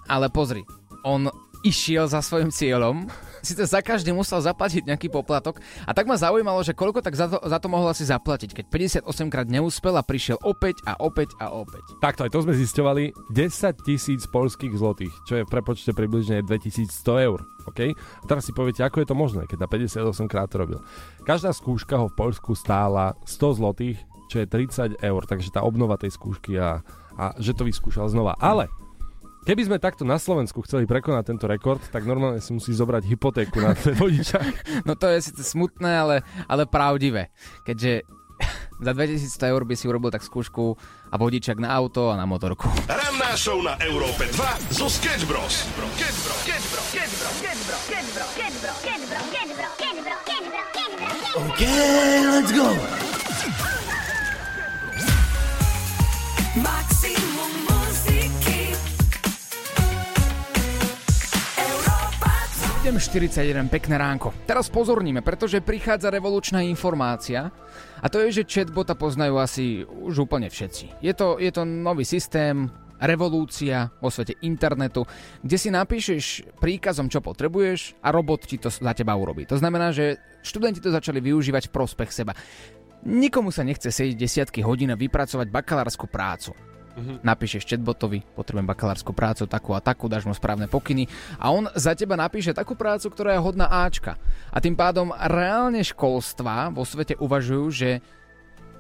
Ale 0.09 0.27
pozri, 0.27 0.65
on 1.05 1.29
išiel 1.61 2.09
za 2.09 2.25
svojim 2.25 2.49
cieľom, 2.49 3.05
síce 3.41 3.63
za 3.65 3.79
každý 3.79 4.11
musel 4.11 4.41
zaplatiť 4.41 4.87
nejaký 4.89 5.07
poplatok 5.11 5.61
a 5.85 5.91
tak 5.91 6.05
ma 6.05 6.15
zaujímalo, 6.15 6.63
že 6.63 6.75
koľko 6.75 7.03
tak 7.03 7.15
za 7.15 7.27
to, 7.31 7.37
za 7.43 7.57
to 7.59 7.67
mohol 7.71 7.87
asi 7.89 8.05
zaplatiť, 8.07 8.55
keď 8.55 8.65
58 9.05 9.33
krát 9.33 9.47
neúspel 9.47 9.93
a 9.95 10.03
prišiel 10.03 10.39
opäť 10.43 10.81
a 10.85 10.97
opäť 10.99 11.33
a 11.37 11.51
opäť. 11.53 11.83
Takto, 12.03 12.25
aj 12.27 12.31
to 12.31 12.43
sme 12.45 12.53
zisťovali. 12.55 13.03
10 13.31 13.87
tisíc 13.87 14.21
polských 14.29 14.73
zlotých, 14.75 15.13
čo 15.27 15.39
je 15.39 15.43
v 15.45 15.49
prepočte 15.49 15.91
približne 15.91 16.41
2100 16.45 17.27
eur. 17.27 17.39
OK? 17.67 17.93
A 17.93 18.23
teraz 18.25 18.47
si 18.47 18.55
poviete, 18.55 18.81
ako 18.81 19.03
je 19.03 19.07
to 19.07 19.15
možné, 19.15 19.43
keď 19.45 19.65
na 19.65 19.69
58 19.69 20.31
krát 20.31 20.49
to 20.49 20.57
robil. 20.61 20.79
Každá 21.27 21.53
skúška 21.53 21.99
ho 21.99 22.07
v 22.09 22.17
Polsku 22.17 22.57
stála 22.57 23.13
100 23.27 23.59
zlotých, 23.59 23.97
čo 24.29 24.41
je 24.41 24.47
30 24.47 25.01
eur, 25.01 25.21
takže 25.25 25.53
tá 25.53 25.65
obnova 25.65 25.97
tej 25.97 26.13
skúšky 26.13 26.57
a, 26.57 26.81
a 27.17 27.25
že 27.41 27.57
to 27.57 27.65
vyskúšal 27.65 28.09
znova. 28.09 28.37
Ale 28.37 28.69
Keby 29.47 29.61
sme 29.65 29.77
takto 29.79 30.03
na 30.03 30.19
Slovensku 30.19 30.61
chceli 30.67 30.83
prekonať 30.83 31.33
tento 31.33 31.45
rekord, 31.47 31.79
tak 31.89 32.03
normálne 32.03 32.43
si 32.43 32.51
musí 32.51 32.75
zobrať 32.75 33.07
hypotéku 33.07 33.63
na 33.63 33.71
ten 33.73 33.95
vodičák. 33.95 34.83
No 34.85 34.93
to 34.99 35.07
je 35.09 35.31
síce 35.31 35.41
smutné, 35.41 35.89
ale, 35.89 36.15
ale 36.45 36.67
pravdivé. 36.67 37.31
Keďže 37.63 38.03
za 38.79 38.91
2100 38.95 39.51
eur 39.51 39.61
by 39.67 39.75
si 39.75 39.85
urobil 39.87 40.11
tak 40.11 40.23
skúšku 40.23 40.75
a 41.11 41.15
vodičak 41.19 41.59
na 41.59 41.71
auto 41.75 42.11
a 42.11 42.15
na 42.15 42.23
motorku. 42.23 42.71
Ranná 42.87 43.35
show 43.35 43.59
na 43.59 43.75
Európe 43.83 44.27
2 44.31 44.75
zo 44.75 44.87
Sketch 44.87 45.27
Bros. 45.27 45.67
OK, 51.35 51.61
let's 52.31 52.51
go. 52.51 52.67
Maximum 52.71 52.79
muziky 52.79 52.79
Europa 52.79 52.98
7.41, 62.89 63.69
pekné 63.69 64.01
ránko. 64.01 64.33
Teraz 64.49 64.65
pozorníme, 64.73 65.21
pretože 65.21 65.61
prichádza 65.61 66.09
revolučná 66.09 66.65
informácia 66.65 67.53
a 68.01 68.09
to 68.09 68.17
je, 68.25 68.41
že 68.41 68.49
chatbota 68.49 68.97
poznajú 68.97 69.37
asi 69.37 69.85
už 69.85 70.25
úplne 70.25 70.49
všetci. 70.49 70.97
Je 70.97 71.13
to, 71.13 71.37
je 71.37 71.53
to 71.53 71.69
nový 71.69 72.01
systém, 72.01 72.65
revolúcia 72.97 73.93
vo 74.01 74.09
svete 74.09 74.41
internetu, 74.41 75.05
kde 75.45 75.57
si 75.61 75.69
napíšeš 75.69 76.57
príkazom, 76.57 77.13
čo 77.13 77.21
potrebuješ 77.21 78.01
a 78.01 78.09
robot 78.09 78.49
ti 78.49 78.57
to 78.57 78.73
za 78.73 78.97
teba 78.97 79.13
urobí. 79.13 79.45
To 79.45 79.61
znamená, 79.61 79.93
že 79.93 80.17
študenti 80.41 80.81
to 80.81 80.89
začali 80.89 81.21
využívať 81.21 81.69
v 81.69 81.75
prospech 81.77 82.09
seba. 82.09 82.33
Nikomu 83.05 83.53
sa 83.53 83.61
nechce 83.61 83.93
sedieť 83.93 84.17
desiatky 84.17 84.65
hodín 84.65 84.89
a 84.89 84.97
vypracovať 84.97 85.45
bakalárskú 85.53 86.09
prácu. 86.09 86.57
Mm-hmm. 86.89 87.17
Napíšeš 87.23 87.63
chatbotovi, 87.69 88.25
potrebujem 88.35 88.67
bakalárskú 88.67 89.15
prácu, 89.15 89.45
takú 89.45 89.71
a 89.71 89.79
takú, 89.79 90.11
dáš 90.11 90.27
mu 90.27 90.33
správne 90.35 90.67
pokyny 90.67 91.07
a 91.39 91.53
on 91.53 91.69
za 91.77 91.95
teba 91.95 92.19
napíše 92.19 92.51
takú 92.51 92.75
prácu, 92.75 93.07
ktorá 93.13 93.37
je 93.37 93.45
hodná 93.45 93.69
Ačka. 93.69 94.19
A 94.49 94.57
tým 94.59 94.75
pádom 94.75 95.13
reálne 95.15 95.79
školstva 95.79 96.73
vo 96.73 96.83
svete 96.83 97.15
uvažujú, 97.15 97.65
že 97.71 97.89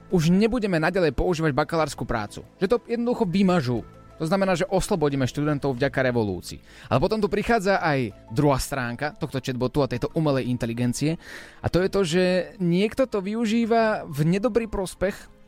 už 0.09 0.33
nebudeme 0.33 0.81
naďalej 0.81 1.13
používať 1.13 1.53
bakalárskú 1.53 2.03
prácu. 2.03 2.41
Že 2.57 2.67
to 2.67 2.77
jednoducho 2.89 3.23
vymažú. 3.29 3.85
To 4.19 4.27
znamená, 4.27 4.51
že 4.51 4.67
oslobodíme 4.67 5.23
študentov 5.23 5.79
vďaka 5.79 6.03
revolúcii. 6.11 6.59
Ale 6.91 6.99
potom 6.99 7.23
tu 7.23 7.31
prichádza 7.31 7.79
aj 7.79 8.11
druhá 8.35 8.59
stránka 8.59 9.15
tohto 9.15 9.39
chatbotu 9.39 9.79
a 9.79 9.87
tejto 9.87 10.11
umelej 10.11 10.51
inteligencie. 10.51 11.15
A 11.63 11.71
to 11.71 11.79
je 11.79 11.89
to, 11.89 12.01
že 12.03 12.23
niekto 12.59 13.07
to 13.07 13.23
využíva 13.23 14.03
v 14.03 14.19
nedobrý 14.27 14.67
prospech 14.67 15.38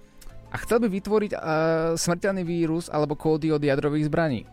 a 0.51 0.55
chcel 0.59 0.83
by 0.83 0.87
vytvoriť 0.91 1.31
uh, 1.33 1.41
smrteľný 1.95 2.43
vírus 2.43 2.91
alebo 2.91 3.15
kódy 3.15 3.55
od 3.55 3.63
jadrových 3.63 4.11
zbraní 4.11 4.43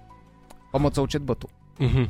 pomocou 0.71 1.05
chatbotu. 1.11 1.51
Mm-hmm. 1.79 2.07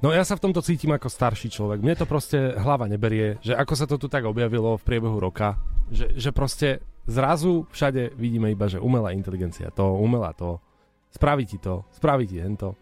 No 0.00 0.16
ja 0.16 0.24
sa 0.24 0.36
v 0.36 0.48
tomto 0.48 0.64
cítim 0.64 0.92
ako 0.96 1.12
starší 1.12 1.52
človek. 1.52 1.84
Mne 1.84 1.96
to 1.96 2.08
proste 2.08 2.56
hlava 2.56 2.88
neberie, 2.88 3.36
že 3.44 3.52
ako 3.52 3.74
sa 3.76 3.84
to 3.84 4.00
tu 4.00 4.08
tak 4.08 4.24
objavilo 4.24 4.80
v 4.80 4.86
priebehu 4.86 5.20
roka, 5.20 5.60
že, 5.92 6.12
že 6.16 6.32
proste 6.32 6.80
zrazu 7.04 7.68
všade 7.68 8.16
vidíme 8.16 8.48
iba, 8.48 8.64
že 8.68 8.80
umelá 8.80 9.12
inteligencia 9.12 9.68
to, 9.72 9.84
umelá 10.00 10.32
to, 10.32 10.56
spraví 11.12 11.44
ti 11.44 11.60
to, 11.60 11.84
spraví 11.92 12.24
ti 12.24 12.40
hento. 12.40 12.76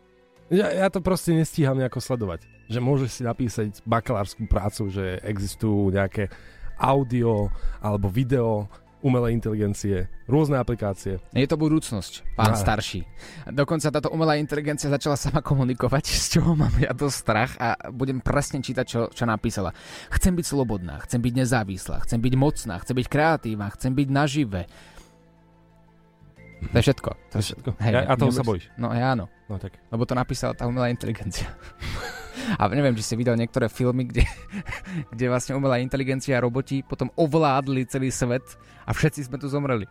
Ja, 0.48 0.70
ja 0.72 0.88
to 0.88 1.04
proste 1.04 1.34
nestíham 1.34 1.76
nejako 1.76 2.00
sledovať. 2.00 2.46
Že 2.72 2.80
môžeš 2.80 3.10
si 3.20 3.22
napísať 3.24 3.68
bakalárskú 3.84 4.48
prácu, 4.48 4.88
že 4.88 5.20
existujú 5.20 5.92
nejaké 5.92 6.32
audio 6.78 7.50
alebo 7.82 8.08
video 8.08 8.70
umelej 8.98 9.32
inteligencie, 9.32 10.10
rôzne 10.26 10.58
aplikácie. 10.58 11.22
Je 11.30 11.46
to 11.46 11.54
budúcnosť, 11.54 12.34
pán 12.34 12.54
No. 12.54 12.58
starší. 12.58 13.06
Dokonca 13.46 13.88
táto 13.88 14.10
umelá 14.10 14.34
inteligencia 14.34 14.90
začala 14.90 15.14
sama 15.14 15.38
komunikovať, 15.38 16.04
z 16.24 16.38
čoho 16.38 16.52
mám 16.52 16.74
ja 16.76 16.90
dosť 16.90 17.16
strach 17.16 17.52
a 17.56 17.78
budem 17.88 18.18
presne 18.18 18.58
čítať, 18.58 18.84
čo, 18.84 19.00
čo 19.08 19.24
napísala. 19.24 19.70
Chcem 20.10 20.34
byť 20.34 20.46
slobodná, 20.46 20.98
chcem 21.06 21.22
byť 21.22 21.34
nezávislá, 21.36 22.02
chcem 22.02 22.18
byť 22.18 22.34
mocná, 22.34 22.74
chcem 22.78 22.94
byť 22.94 23.06
kreatívna, 23.06 23.66
chcem 23.70 23.92
byť 23.94 24.08
nažive. 24.10 24.62
To 26.58 26.74
je 26.74 26.84
všetko. 26.90 27.10
To 27.30 27.34
je 27.38 27.44
všetko. 27.46 27.70
Ja- 27.80 28.10
a 28.10 28.18
toho 28.18 28.34
sa 28.34 28.42
bojíš? 28.42 28.66
No 28.74 28.90
ja 28.90 29.14
áno. 29.14 29.30
No 29.46 29.62
tak. 29.62 29.78
Lebo 29.88 30.02
to 30.02 30.18
napísala 30.18 30.58
tá 30.58 30.66
umelá 30.66 30.90
inteligencia. 30.90 31.46
A 32.58 32.68
neviem, 32.70 32.94
či 32.96 33.04
si 33.04 33.14
videl 33.18 33.34
niektoré 33.34 33.66
filmy, 33.66 34.06
kde, 34.08 34.24
kde 35.12 35.24
vlastne 35.28 35.56
umelá 35.58 35.80
inteligencia 35.82 36.38
a 36.38 36.44
roboti 36.44 36.82
potom 36.86 37.12
ovládli 37.18 37.84
celý 37.88 38.12
svet 38.12 38.44
a 38.88 38.94
všetci 38.94 39.28
sme 39.28 39.36
tu 39.36 39.50
zomreli. 39.50 39.84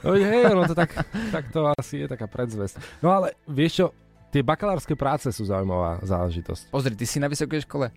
No 0.00 0.16
je, 0.16 0.48
no 0.50 0.64
to 0.64 0.74
tak, 0.76 0.96
tak 1.34 1.52
to 1.52 1.68
asi 1.76 2.04
je 2.04 2.06
taká 2.08 2.30
predzvesť. 2.30 3.02
No 3.04 3.12
ale 3.12 3.36
vieš 3.44 3.72
čo, 3.82 3.86
tie 4.30 4.46
bakalárske 4.46 4.94
práce 4.94 5.28
sú 5.34 5.44
zaujímavá 5.44 5.98
záležitosť. 6.06 6.70
Pozri, 6.70 6.94
ty 6.94 7.04
si 7.04 7.18
na 7.18 7.26
vysokej 7.26 7.66
škole? 7.66 7.90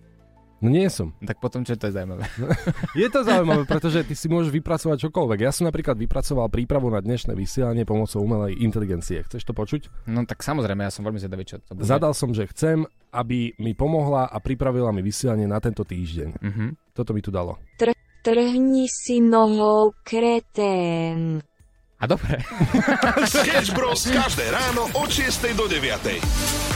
No 0.64 0.72
nie 0.72 0.88
som. 0.88 1.12
Tak 1.20 1.44
potom 1.44 1.60
čo 1.60 1.76
to 1.76 1.92
je 1.92 1.92
zaujímavé? 1.92 2.24
Je 3.04 3.04
to 3.12 3.20
zaujímavé, 3.20 3.68
pretože 3.68 4.00
ty 4.08 4.16
si 4.16 4.32
môžeš 4.32 4.48
vypracovať 4.48 4.96
čokoľvek. 5.04 5.44
Ja 5.44 5.52
som 5.52 5.68
napríklad 5.68 6.00
vypracoval 6.00 6.48
prípravu 6.48 6.88
na 6.88 7.04
dnešné 7.04 7.36
vysielanie 7.36 7.84
pomocou 7.84 8.24
umelej 8.24 8.56
inteligencie. 8.64 9.20
Chceš 9.28 9.44
to 9.44 9.52
počuť? 9.52 10.08
No 10.08 10.24
tak 10.24 10.40
samozrejme, 10.40 10.88
ja 10.88 10.88
som 10.88 11.04
veľmi 11.04 11.20
zvedavý, 11.20 11.44
čo 11.44 11.60
to 11.60 11.76
bude. 11.76 11.84
Zadal 11.84 12.16
som, 12.16 12.32
že 12.32 12.48
chcem, 12.48 12.88
aby 13.12 13.52
mi 13.60 13.76
pomohla 13.76 14.32
a 14.32 14.40
pripravila 14.40 14.88
mi 14.88 15.04
vysielanie 15.04 15.44
na 15.44 15.60
tento 15.60 15.84
týždeň. 15.84 16.40
Mhm. 16.40 16.96
Toto 16.96 17.12
mi 17.12 17.20
tu 17.20 17.28
dalo. 17.28 17.60
Tr- 17.76 17.92
trhni 18.24 18.88
si 18.88 19.20
nohou, 19.20 19.92
kretén. 20.00 21.44
A 22.00 22.08
dobre. 22.08 22.40
Sketch 23.28 23.76
Bros. 23.76 24.08
každé 24.08 24.48
ráno 24.48 24.88
od 24.96 25.08
6 25.12 25.52
do 25.52 25.68
9. 25.68 26.73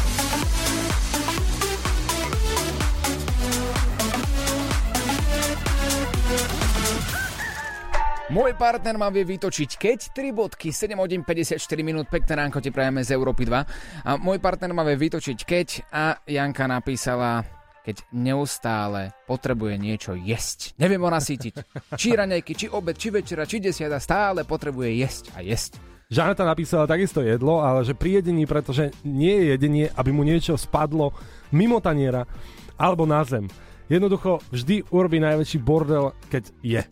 Môj 8.29 8.53
partner 8.61 8.93
ma 9.01 9.09
vie 9.09 9.25
vytočiť, 9.25 9.81
keď 9.81 9.99
3 10.13 10.37
bodky, 10.37 10.69
7 10.69 10.93
hodín 11.01 11.25
54 11.25 11.57
minút, 11.81 12.13
pekné 12.13 12.37
ránko 12.37 12.61
ti 12.61 12.69
prajeme 12.69 13.01
z 13.01 13.17
Európy 13.17 13.49
2. 13.49 14.05
A 14.05 14.21
môj 14.21 14.37
partner 14.37 14.77
ma 14.77 14.85
vie 14.85 15.01
vytočiť, 15.01 15.39
keď 15.49 15.69
a 15.89 16.21
Janka 16.29 16.69
napísala, 16.69 17.41
keď 17.81 18.05
neustále 18.13 19.17
potrebuje 19.25 19.81
niečo 19.81 20.13
jesť. 20.13 20.77
Neviem 20.77 21.01
ho 21.01 21.09
nasýtiť. 21.09 21.57
Či 21.97 22.21
raňajky, 22.21 22.53
či 22.53 22.67
obed, 22.69 23.01
či 23.01 23.09
večera, 23.09 23.49
či 23.49 23.65
desiata, 23.65 23.97
stále 23.97 24.45
potrebuje 24.45 24.93
jesť 25.01 25.25
a 25.33 25.41
jesť. 25.41 25.81
Žaneta 26.13 26.45
napísala 26.45 26.85
takisto 26.85 27.25
jedlo, 27.25 27.65
ale 27.65 27.81
že 27.89 27.97
pri 27.97 28.21
jedení, 28.21 28.45
pretože 28.45 28.93
nie 29.09 29.41
je 29.41 29.45
jedenie, 29.57 29.89
aby 29.97 30.13
mu 30.13 30.21
niečo 30.21 30.61
spadlo 30.61 31.17
mimo 31.49 31.81
taniera 31.81 32.29
alebo 32.77 33.09
na 33.09 33.25
zem. 33.25 33.49
Jednoducho 33.89 34.45
vždy 34.53 34.85
urobí 34.93 35.17
najväčší 35.17 35.65
bordel, 35.65 36.13
keď 36.29 36.53
je. 36.61 36.85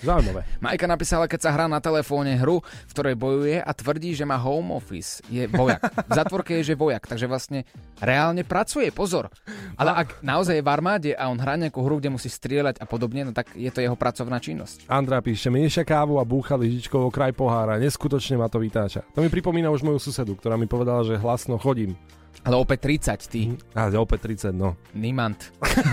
Zaujímavé. 0.00 0.48
Majka 0.64 0.88
napísala, 0.88 1.28
keď 1.28 1.40
sa 1.44 1.50
hrá 1.52 1.68
na 1.68 1.76
telefóne 1.76 2.32
hru, 2.40 2.64
v 2.64 2.92
ktorej 2.96 3.20
bojuje 3.20 3.60
a 3.60 3.70
tvrdí, 3.76 4.16
že 4.16 4.24
má 4.24 4.40
home 4.40 4.72
office. 4.72 5.20
Je 5.28 5.44
vojak. 5.44 5.84
V 6.08 6.12
zatvorke 6.16 6.56
je, 6.60 6.72
že 6.72 6.80
vojak, 6.80 7.04
takže 7.04 7.28
vlastne 7.28 7.68
reálne 8.00 8.40
pracuje, 8.40 8.88
pozor. 8.96 9.28
Ale 9.76 9.92
ak 9.92 10.24
naozaj 10.24 10.56
je 10.56 10.64
v 10.64 10.72
armáde 10.72 11.10
a 11.12 11.28
on 11.28 11.36
hrá 11.36 11.60
nejakú 11.60 11.84
hru, 11.84 12.00
kde 12.00 12.16
musí 12.16 12.32
strieľať 12.32 12.80
a 12.80 12.88
podobne, 12.88 13.28
no 13.28 13.32
tak 13.36 13.52
je 13.52 13.68
to 13.68 13.84
jeho 13.84 13.92
pracovná 13.92 14.40
činnosť. 14.40 14.88
Andrá 14.88 15.20
píše, 15.20 15.52
mieša 15.52 15.84
kávu 15.84 16.16
a 16.16 16.24
búcha 16.24 16.56
lyžičkou 16.56 17.04
o 17.04 17.12
kraj 17.12 17.36
pohára. 17.36 17.76
Neskutočne 17.76 18.40
ma 18.40 18.48
to 18.48 18.56
vytáča. 18.56 19.04
To 19.12 19.20
mi 19.20 19.28
pripomína 19.28 19.68
už 19.68 19.84
moju 19.84 20.00
susedu, 20.00 20.32
ktorá 20.32 20.56
mi 20.56 20.64
povedala, 20.64 21.04
že 21.04 21.20
hlasno 21.20 21.60
chodím. 21.60 21.92
Ale 22.40 22.56
opäť 22.56 22.88
30, 22.88 23.20
ty. 23.28 23.52
A 23.76 23.92
opäť 24.00 24.32
30, 24.48 24.56
no. 24.56 24.72
Nimant. 24.96 25.36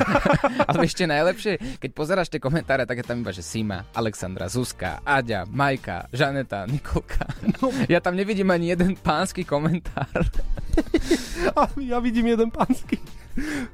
Ale 0.72 0.88
ešte 0.88 1.04
najlepšie, 1.04 1.80
keď 1.84 1.90
pozeráš 1.92 2.32
tie 2.32 2.40
komentáre, 2.40 2.88
tak 2.88 3.04
je 3.04 3.06
tam 3.06 3.20
iba, 3.20 3.36
že 3.36 3.44
Sima, 3.44 3.84
Alexandra, 3.92 4.48
Zuzka, 4.48 5.04
Aďa, 5.04 5.44
Majka, 5.44 6.08
Žaneta, 6.16 6.64
Nikolka. 6.72 7.28
No. 7.60 7.68
Ja 7.92 8.00
tam 8.00 8.16
nevidím 8.16 8.48
ani 8.48 8.72
jeden 8.72 8.96
pánsky 8.96 9.44
komentár. 9.44 10.08
Ja 11.82 11.98
vidím 11.98 12.30
jeden 12.30 12.54
pánsky. 12.54 13.02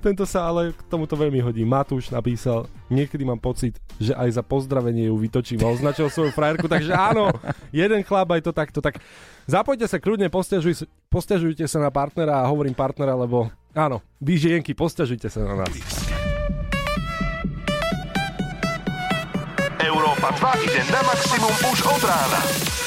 Tento 0.04 0.28
sa 0.28 0.52
ale 0.52 0.76
k 0.76 0.82
tomuto 0.92 1.16
veľmi 1.16 1.40
hodí. 1.40 1.64
Matúš 1.64 2.12
napísal, 2.12 2.68
niekedy 2.92 3.24
mám 3.24 3.40
pocit, 3.40 3.80
že 3.96 4.12
aj 4.12 4.36
za 4.36 4.44
pozdravenie 4.44 5.08
ju 5.08 5.16
vytočím 5.16 5.64
a 5.64 5.72
označil 5.72 6.12
svoju 6.12 6.36
frajerku, 6.36 6.68
takže 6.68 6.92
áno, 6.92 7.32
jeden 7.72 8.04
chlap 8.04 8.36
aj 8.36 8.42
to 8.44 8.52
takto. 8.52 8.80
Tak 8.84 9.00
zapojte 9.48 9.88
sa 9.88 10.04
kľudne, 10.04 10.28
postiažuj, 10.28 10.84
postiažujte 11.08 11.64
sa 11.68 11.80
na 11.80 11.90
partnera 11.90 12.44
a 12.44 12.50
hovorím 12.52 12.76
partnera, 12.76 13.16
lebo 13.16 13.48
áno, 13.72 14.04
vy 14.20 14.36
žienky, 14.36 14.76
postiažujte 14.76 15.32
sa 15.32 15.40
na 15.48 15.64
nás. 15.64 15.76
Európa 19.80 20.30
2 20.60 20.66
ide 20.68 20.82
na 20.92 21.02
maximum 21.08 21.56
už 21.72 21.80
od 21.88 22.04
rána. 22.04 22.83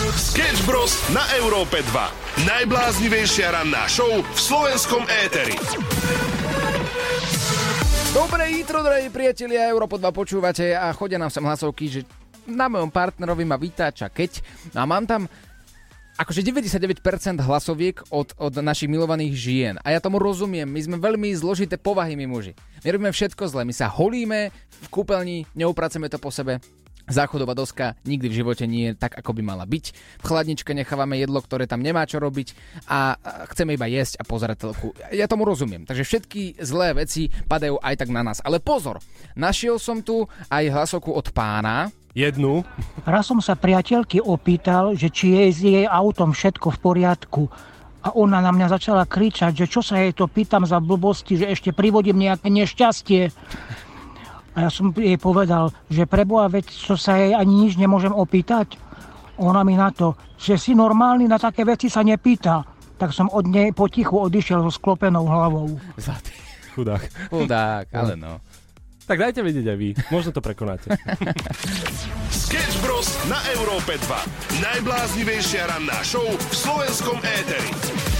Sketch 0.00 0.64
Bros. 0.64 0.96
na 1.12 1.20
Európe 1.36 1.84
2. 1.84 2.48
Najbláznivejšia 2.48 3.52
ranná 3.52 3.84
show 3.84 4.08
v 4.08 4.38
slovenskom 4.40 5.04
éteri. 5.04 5.52
Dobré 8.16 8.48
jítro, 8.48 8.80
drahí 8.80 9.12
priatelia, 9.12 9.68
Európo 9.68 10.00
2 10.00 10.08
počúvate 10.08 10.72
a 10.72 10.88
chodia 10.96 11.20
nám 11.20 11.28
sem 11.28 11.44
hlasovky, 11.44 11.84
že 11.92 12.00
na 12.48 12.72
mojom 12.72 12.88
partnerovi 12.88 13.44
ma 13.44 13.60
vytáča 13.60 14.08
keď. 14.08 14.40
A 14.72 14.88
mám 14.88 15.04
tam 15.04 15.28
akože 16.16 16.48
99% 16.48 17.04
hlasoviek 17.36 18.00
od, 18.08 18.32
od 18.40 18.56
našich 18.56 18.88
milovaných 18.88 19.36
žien. 19.36 19.74
A 19.84 19.92
ja 19.92 20.00
tomu 20.00 20.16
rozumiem, 20.16 20.64
my 20.64 20.80
sme 20.80 20.96
veľmi 20.96 21.28
zložité 21.36 21.76
povahy, 21.76 22.16
my 22.16 22.24
muži. 22.24 22.56
My 22.80 22.96
robíme 22.96 23.12
všetko 23.12 23.52
zle, 23.52 23.68
my 23.68 23.76
sa 23.76 23.92
holíme 23.92 24.48
v 24.80 24.86
kúpeľni, 24.88 25.44
neupracujeme 25.52 26.08
to 26.08 26.16
po 26.16 26.32
sebe. 26.32 26.56
Záchodová 27.10 27.58
doska 27.58 27.98
nikdy 28.06 28.30
v 28.30 28.38
živote 28.38 28.64
nie 28.70 28.94
je 28.94 28.98
tak, 28.98 29.18
ako 29.18 29.34
by 29.34 29.42
mala 29.42 29.66
byť. 29.66 29.84
V 30.22 30.24
chladničke 30.24 30.70
nechávame 30.70 31.18
jedlo, 31.18 31.42
ktoré 31.42 31.66
tam 31.66 31.82
nemá 31.82 32.06
čo 32.06 32.22
robiť 32.22 32.54
a 32.86 33.18
chceme 33.50 33.74
iba 33.74 33.90
jesť 33.90 34.22
a 34.22 34.26
pozerať 34.26 34.56
telku. 34.62 34.94
Ja 35.10 35.26
tomu 35.26 35.42
rozumiem. 35.42 35.82
Takže 35.84 36.06
všetky 36.06 36.62
zlé 36.62 36.94
veci 36.94 37.26
padajú 37.50 37.82
aj 37.82 37.94
tak 37.98 38.14
na 38.14 38.22
nás. 38.22 38.38
Ale 38.46 38.62
pozor, 38.62 39.02
našiel 39.34 39.82
som 39.82 40.00
tu 40.06 40.24
aj 40.46 40.70
hlasovku 40.70 41.10
od 41.10 41.34
pána, 41.34 41.90
Jednu. 42.10 42.66
Raz 43.06 43.30
som 43.30 43.38
sa 43.38 43.54
priateľky 43.54 44.18
opýtal, 44.18 44.98
že 44.98 45.14
či 45.14 45.30
je 45.30 45.44
s 45.46 45.58
jej 45.62 45.86
autom 45.86 46.34
všetko 46.34 46.74
v 46.74 46.78
poriadku. 46.82 47.42
a 48.00 48.16
ona 48.16 48.40
na 48.40 48.48
mňa 48.48 48.80
začala 48.80 49.04
kričať, 49.04 49.52
že 49.52 49.66
čo 49.68 49.84
sa 49.84 50.00
jej 50.00 50.16
to 50.16 50.24
pýtam 50.24 50.64
za 50.64 50.80
blbosti, 50.80 51.36
že 51.36 51.52
ešte 51.52 51.70
privodím 51.76 52.16
nejaké 52.16 52.48
nešťastie. 52.48 53.28
A 54.60 54.68
ja 54.68 54.70
som 54.76 54.92
jej 54.92 55.16
povedal, 55.16 55.72
že 55.88 56.04
preboha 56.04 56.44
veď, 56.52 56.68
čo 56.68 56.92
sa 56.92 57.16
jej 57.16 57.32
ani 57.32 57.64
nič 57.64 57.80
nemôžem 57.80 58.12
opýtať. 58.12 58.76
Ona 59.40 59.64
mi 59.64 59.72
na 59.72 59.88
to, 59.88 60.20
že 60.36 60.60
si 60.60 60.76
normálny, 60.76 61.24
na 61.24 61.40
také 61.40 61.64
veci 61.64 61.88
sa 61.88 62.04
nepýta. 62.04 62.60
Tak 63.00 63.16
som 63.16 63.32
od 63.32 63.48
nej 63.48 63.72
potichu 63.72 64.20
odišiel 64.20 64.60
so 64.60 64.68
sklopenou 64.68 65.24
hlavou. 65.24 65.80
Zlatý. 65.96 66.36
Chudák. 66.76 67.32
Chudák, 67.32 67.88
ale 67.88 68.20
no. 68.20 68.36
Tak 69.08 69.16
dajte 69.16 69.40
vedieť 69.40 69.64
aj 69.64 69.78
vy, 69.80 69.88
možno 70.12 70.30
to 70.36 70.44
prekonáte. 70.44 70.92
Sketch 72.28 72.76
Bros. 72.84 73.08
na 73.32 73.40
Európe 73.56 73.96
2. 73.96 74.60
Najbláznivejšia 74.60 75.72
ranná 75.72 76.04
show 76.04 76.28
v 76.28 76.52
slovenskom 76.52 77.16
éteri. 77.24 78.19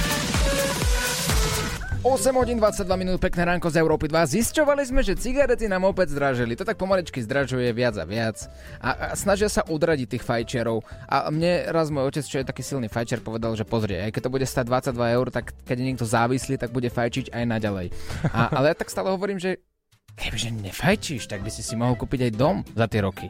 8 2.00 2.32
hodín 2.32 2.56
22 2.56 2.88
minút, 2.96 3.20
pekné 3.20 3.44
ránko 3.44 3.68
z 3.68 3.76
Európy 3.76 4.08
2. 4.08 4.24
Zisťovali 4.40 4.88
sme, 4.88 5.04
že 5.04 5.20
cigarety 5.20 5.68
nám 5.68 5.84
opäť 5.84 6.16
zdražili. 6.16 6.56
To 6.56 6.64
tak 6.64 6.80
pomaličky 6.80 7.20
zdražuje 7.20 7.68
viac 7.76 7.92
a 8.00 8.08
viac. 8.08 8.40
A, 8.80 9.12
a 9.12 9.20
snažia 9.20 9.52
sa 9.52 9.68
odradiť 9.68 10.16
tých 10.16 10.24
fajčerov. 10.24 10.80
A 11.04 11.28
mne 11.28 11.68
raz 11.68 11.92
môj 11.92 12.08
otec, 12.08 12.24
čo 12.24 12.40
je 12.40 12.48
taký 12.48 12.64
silný 12.64 12.88
fajčer, 12.88 13.20
povedal, 13.20 13.52
že 13.52 13.68
pozrie, 13.68 14.00
aj 14.00 14.16
keď 14.16 14.22
to 14.24 14.32
bude 14.32 14.46
stať 14.48 14.64
22 14.96 14.96
eur, 14.96 15.26
tak 15.28 15.52
keď 15.68 15.76
je 15.76 15.84
niekto 15.92 16.06
závislý, 16.08 16.56
tak 16.56 16.72
bude 16.72 16.88
fajčiť 16.88 17.36
aj 17.36 17.44
naďalej. 17.44 17.86
A, 18.32 18.48
ale 18.48 18.72
ja 18.72 18.76
tak 18.80 18.88
stále 18.88 19.12
hovorím, 19.12 19.36
že 19.36 19.60
kebyže 20.16 20.56
nefajčíš, 20.56 21.28
tak 21.28 21.44
by 21.44 21.52
si 21.52 21.60
si 21.60 21.76
mohol 21.76 22.00
kúpiť 22.00 22.32
aj 22.32 22.32
dom 22.32 22.64
za 22.64 22.88
tie 22.88 23.04
roky. 23.04 23.28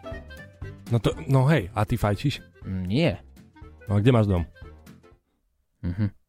No 0.94 1.02
to, 1.02 1.10
no 1.26 1.42
hej, 1.50 1.74
a 1.74 1.82
ty 1.82 1.98
fajčíš? 1.98 2.38
Mm, 2.62 2.86
Nie. 2.86 3.12
No 3.90 3.98
a 3.98 3.98
kde 3.98 4.14
máš 4.14 4.30
dom? 4.30 4.46
Mhm. 5.82 6.19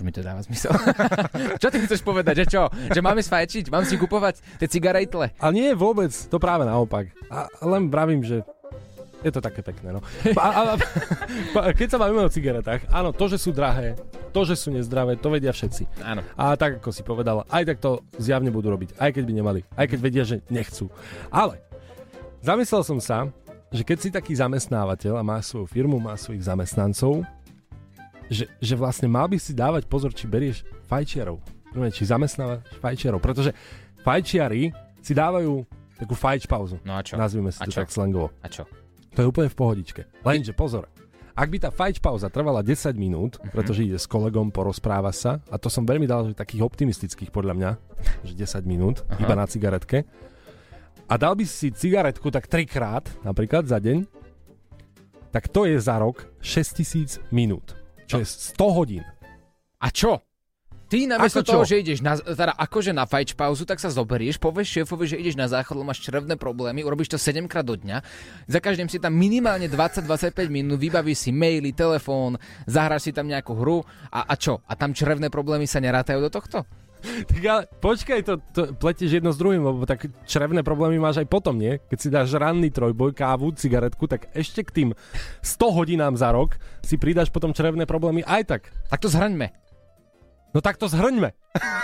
Už 0.00 0.08
mi 0.08 0.16
to 0.16 0.24
dáva 0.24 0.40
zmysel. 0.40 0.72
čo 1.60 1.68
ty 1.68 1.76
chceš 1.84 2.00
povedať, 2.00 2.40
že 2.40 2.56
čo? 2.56 2.72
Že 2.88 3.04
máme 3.04 3.20
sfajčiť? 3.20 3.68
Mám 3.68 3.84
si 3.84 4.00
kupovať 4.00 4.40
tie 4.56 4.64
cigaretle? 4.64 5.28
A 5.36 5.46
nie 5.52 5.76
vôbec, 5.76 6.08
to 6.08 6.40
práve 6.40 6.64
naopak. 6.64 7.12
A 7.28 7.52
len 7.68 7.92
vravím, 7.92 8.24
že 8.24 8.40
je 9.20 9.28
to 9.28 9.44
také 9.44 9.60
pekné, 9.60 9.92
no. 9.92 10.00
A, 10.40 10.48
a, 10.48 10.60
a, 10.72 11.76
keď 11.76 11.92
sa 11.92 12.00
bavíme 12.00 12.24
o 12.24 12.32
cigaretách, 12.32 12.88
áno, 12.88 13.12
to, 13.12 13.28
že 13.28 13.36
sú 13.36 13.52
drahé, 13.52 13.92
to, 14.32 14.40
že 14.48 14.56
sú 14.56 14.72
nezdravé, 14.72 15.20
to 15.20 15.28
vedia 15.28 15.52
všetci. 15.52 16.00
Áno. 16.00 16.24
A 16.32 16.56
tak, 16.56 16.80
ako 16.80 16.88
si 16.96 17.04
povedal, 17.04 17.44
aj 17.52 17.68
tak 17.68 17.84
to 17.84 18.00
zjavne 18.16 18.48
budú 18.48 18.72
robiť, 18.72 18.96
aj 18.96 19.20
keď 19.20 19.24
by 19.28 19.32
nemali, 19.36 19.60
aj 19.76 19.84
keď 19.84 19.98
vedia, 20.00 20.24
že 20.24 20.40
nechcú. 20.48 20.88
Ale 21.28 21.60
zamyslel 22.40 22.80
som 22.88 22.96
sa, 22.96 23.28
že 23.68 23.84
keď 23.84 23.98
si 24.00 24.08
taký 24.08 24.32
zamestnávateľ 24.32 25.20
a 25.20 25.22
máš 25.22 25.52
svoju 25.52 25.68
firmu, 25.68 26.00
máš 26.00 26.24
svojich 26.24 26.48
zamestnancov, 26.48 27.20
že, 28.30 28.46
že 28.56 28.74
vlastne 28.74 29.10
mal 29.10 29.26
by 29.26 29.36
si 29.36 29.50
dávať 29.50 29.84
pozor, 29.84 30.14
či 30.14 30.24
berieš 30.24 30.62
fajčiarov. 30.86 31.42
Či 31.70 32.02
zamestnávaš 32.02 32.62
fajčiarov, 32.78 33.18
pretože 33.18 33.50
fajčiari 34.00 34.70
si 35.02 35.12
dávajú 35.12 35.66
takú 35.98 36.14
fajč 36.14 36.46
pauzu. 36.46 36.78
No 36.82 36.96
a 36.96 37.02
čo? 37.02 37.18
Nazvime 37.18 37.50
si 37.50 37.60
A 37.60 37.66
to 37.66 37.74
čo? 37.74 37.80
tak 37.82 37.90
slangovo. 37.90 38.30
A 38.40 38.48
čo? 38.48 38.64
To 39.12 39.18
je 39.20 39.26
úplne 39.26 39.50
v 39.50 39.58
pohodičke. 39.58 40.02
Lenže 40.22 40.54
pozor, 40.54 40.86
ak 41.34 41.46
by 41.46 41.58
tá 41.58 41.70
fajč 41.70 41.98
pauza 41.98 42.30
trvala 42.30 42.62
10 42.62 42.94
minút, 42.94 43.38
Mhm. 43.38 43.50
pretože 43.50 43.82
ide 43.82 43.98
s 43.98 44.06
kolegom, 44.06 44.50
porozpráva 44.50 45.10
sa, 45.10 45.42
a 45.46 45.58
to 45.58 45.66
som 45.66 45.82
veľmi 45.82 46.06
dal, 46.06 46.30
takých 46.32 46.62
optimistických 46.62 47.30
podľa 47.30 47.54
mňa, 47.54 47.70
že 48.26 48.34
10 48.34 48.62
minút, 48.64 49.02
Aha. 49.08 49.18
iba 49.20 49.34
na 49.34 49.46
cigaretke, 49.46 50.06
a 51.10 51.14
dal 51.18 51.34
by 51.34 51.42
si 51.42 51.74
cigaretku 51.74 52.30
tak 52.30 52.46
trikrát, 52.46 53.02
napríklad 53.26 53.66
za 53.66 53.82
deň, 53.82 54.06
tak 55.30 55.46
to 55.50 55.66
je 55.66 55.78
za 55.78 55.98
rok 55.98 56.26
6000 56.38 57.18
minút. 57.30 57.74
Čo 58.10 58.18
je 58.18 58.26
100 58.58 58.76
hodín. 58.76 59.04
A 59.78 59.88
čo? 59.94 60.18
Ty 60.90 61.06
namiesto 61.06 61.46
čo? 61.46 61.54
toho, 61.54 61.62
že 61.62 61.78
ideš 61.78 62.02
na, 62.02 62.18
teda 62.18 62.50
akože 62.50 62.90
na 62.90 63.06
fajč 63.06 63.38
pauzu, 63.38 63.62
tak 63.62 63.78
sa 63.78 63.94
zoberieš, 63.94 64.42
povieš 64.42 64.82
šéfovi, 64.82 65.06
že 65.06 65.22
ideš 65.22 65.38
na 65.38 65.46
záchod, 65.46 65.78
máš 65.86 66.02
črevné 66.02 66.34
problémy, 66.34 66.82
urobíš 66.82 67.14
to 67.14 67.18
7 67.22 67.46
krát 67.46 67.62
do 67.62 67.78
dňa, 67.78 68.02
za 68.50 68.58
každým 68.58 68.90
si 68.90 68.98
tam 68.98 69.14
minimálne 69.14 69.70
20-25 69.70 70.50
minút, 70.50 70.82
vybavíš 70.82 71.18
si 71.22 71.30
maily, 71.30 71.70
telefón, 71.70 72.42
zahráš 72.66 73.06
si 73.06 73.12
tam 73.14 73.30
nejakú 73.30 73.54
hru 73.54 73.86
a, 74.10 74.26
a 74.26 74.34
čo? 74.34 74.66
A 74.66 74.74
tam 74.74 74.90
črevné 74.90 75.30
problémy 75.30 75.70
sa 75.70 75.78
nerátajú 75.78 76.18
do 76.26 76.30
tohto? 76.34 76.66
Tak 77.00 77.42
ale 77.44 77.62
počkaj, 77.80 78.20
to, 78.22 78.34
to 78.52 78.60
pletieš 78.76 79.20
jedno 79.20 79.32
s 79.32 79.40
druhým, 79.40 79.64
lebo 79.64 79.88
tak 79.88 80.08
črevné 80.28 80.60
problémy 80.60 81.00
máš 81.00 81.24
aj 81.24 81.28
potom, 81.28 81.56
nie? 81.56 81.80
Keď 81.88 81.98
si 81.98 82.08
dáš 82.12 82.36
ranný 82.36 82.68
trojboj, 82.68 83.16
kávu, 83.16 83.52
cigaretku, 83.56 84.04
tak 84.04 84.28
ešte 84.36 84.64
k 84.66 84.70
tým 84.70 84.88
100 85.40 85.76
hodinám 85.76 86.14
za 86.14 86.30
rok 86.32 86.60
si 86.84 87.00
pridáš 87.00 87.32
potom 87.32 87.56
črevné 87.56 87.88
problémy 87.88 88.20
aj 88.24 88.42
tak. 88.46 88.62
Tak 88.92 89.00
to 89.00 89.08
zhraňme. 89.08 89.69
No 90.50 90.58
tak 90.58 90.76
to 90.76 90.90
zhrňme. 90.90 91.30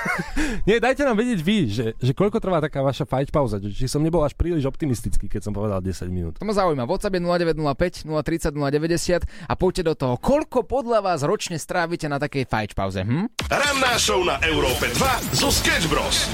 Nie, 0.69 0.83
dajte 0.83 1.07
nám 1.07 1.19
vedieť 1.19 1.41
vy, 1.43 1.59
že, 1.71 1.87
že 1.99 2.13
koľko 2.15 2.39
trvá 2.39 2.59
taká 2.59 2.83
vaša 2.83 3.07
fajč 3.07 3.31
pauza. 3.31 3.59
Či 3.63 3.87
som 3.87 4.03
nebol 4.03 4.23
až 4.23 4.35
príliš 4.35 4.67
optimistický, 4.67 5.31
keď 5.31 5.51
som 5.51 5.53
povedal 5.55 5.79
10 5.83 6.07
minút. 6.11 6.35
To 6.39 6.47
ma 6.47 6.55
zaujíma. 6.55 6.87
WhatsApp 6.87 7.19
je 7.19 7.23
0905 7.23 8.07
030 8.07 8.55
090 8.55 9.27
a 9.27 9.55
poďte 9.55 9.83
do 9.87 9.95
toho. 9.95 10.15
Koľko 10.19 10.67
podľa 10.67 11.03
vás 11.03 11.21
ročne 11.23 11.59
strávite 11.59 12.11
na 12.11 12.19
takej 12.19 12.47
fajč 12.47 12.71
pauze? 12.75 13.03
Hm? 13.03 13.31
Ranná 13.47 13.95
show 13.99 14.23
na 14.27 14.39
Európe 14.43 14.91
2 14.95 15.39
zo 15.39 15.51
Sketch 15.51 15.87
Bros. 15.87 16.27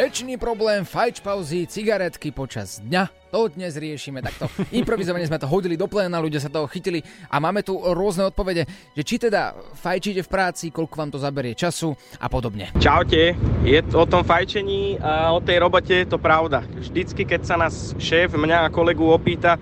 Väčšiný 0.00 0.40
problém, 0.40 0.80
fajč 0.88 1.20
pauzy, 1.20 1.68
cigaretky 1.68 2.32
počas 2.32 2.80
dňa. 2.80 3.36
To 3.36 3.52
dnes 3.52 3.76
riešime 3.76 4.24
takto. 4.24 4.48
Improvizovane 4.80 5.28
sme 5.28 5.36
to 5.36 5.44
hodili 5.44 5.76
do 5.76 5.84
pléna, 5.84 6.24
ľudia 6.24 6.40
sa 6.40 6.48
toho 6.48 6.64
chytili 6.72 7.04
a 7.28 7.36
máme 7.36 7.60
tu 7.60 7.76
rôzne 7.76 8.24
odpovede, 8.32 8.64
že 8.96 9.02
či 9.04 9.20
teda 9.20 9.52
fajčíte 9.76 10.24
v 10.24 10.32
práci, 10.32 10.72
koľko 10.72 10.94
vám 10.96 11.10
to 11.12 11.20
zaberie 11.20 11.52
času 11.52 11.92
a 12.16 12.32
podobne. 12.32 12.72
Čaute, 12.80 13.36
je 13.60 13.80
to 13.92 14.00
o 14.00 14.08
tom 14.08 14.24
fajčení 14.24 14.96
a 15.04 15.36
o 15.36 15.40
tej 15.44 15.60
robote 15.60 15.92
je 15.92 16.08
to 16.08 16.16
pravda. 16.16 16.64
Vždycky, 16.64 17.28
keď 17.28 17.40
sa 17.44 17.60
nás 17.60 17.92
šéf, 18.00 18.32
mňa 18.32 18.72
a 18.72 18.72
kolegu 18.72 19.04
opýta, 19.04 19.60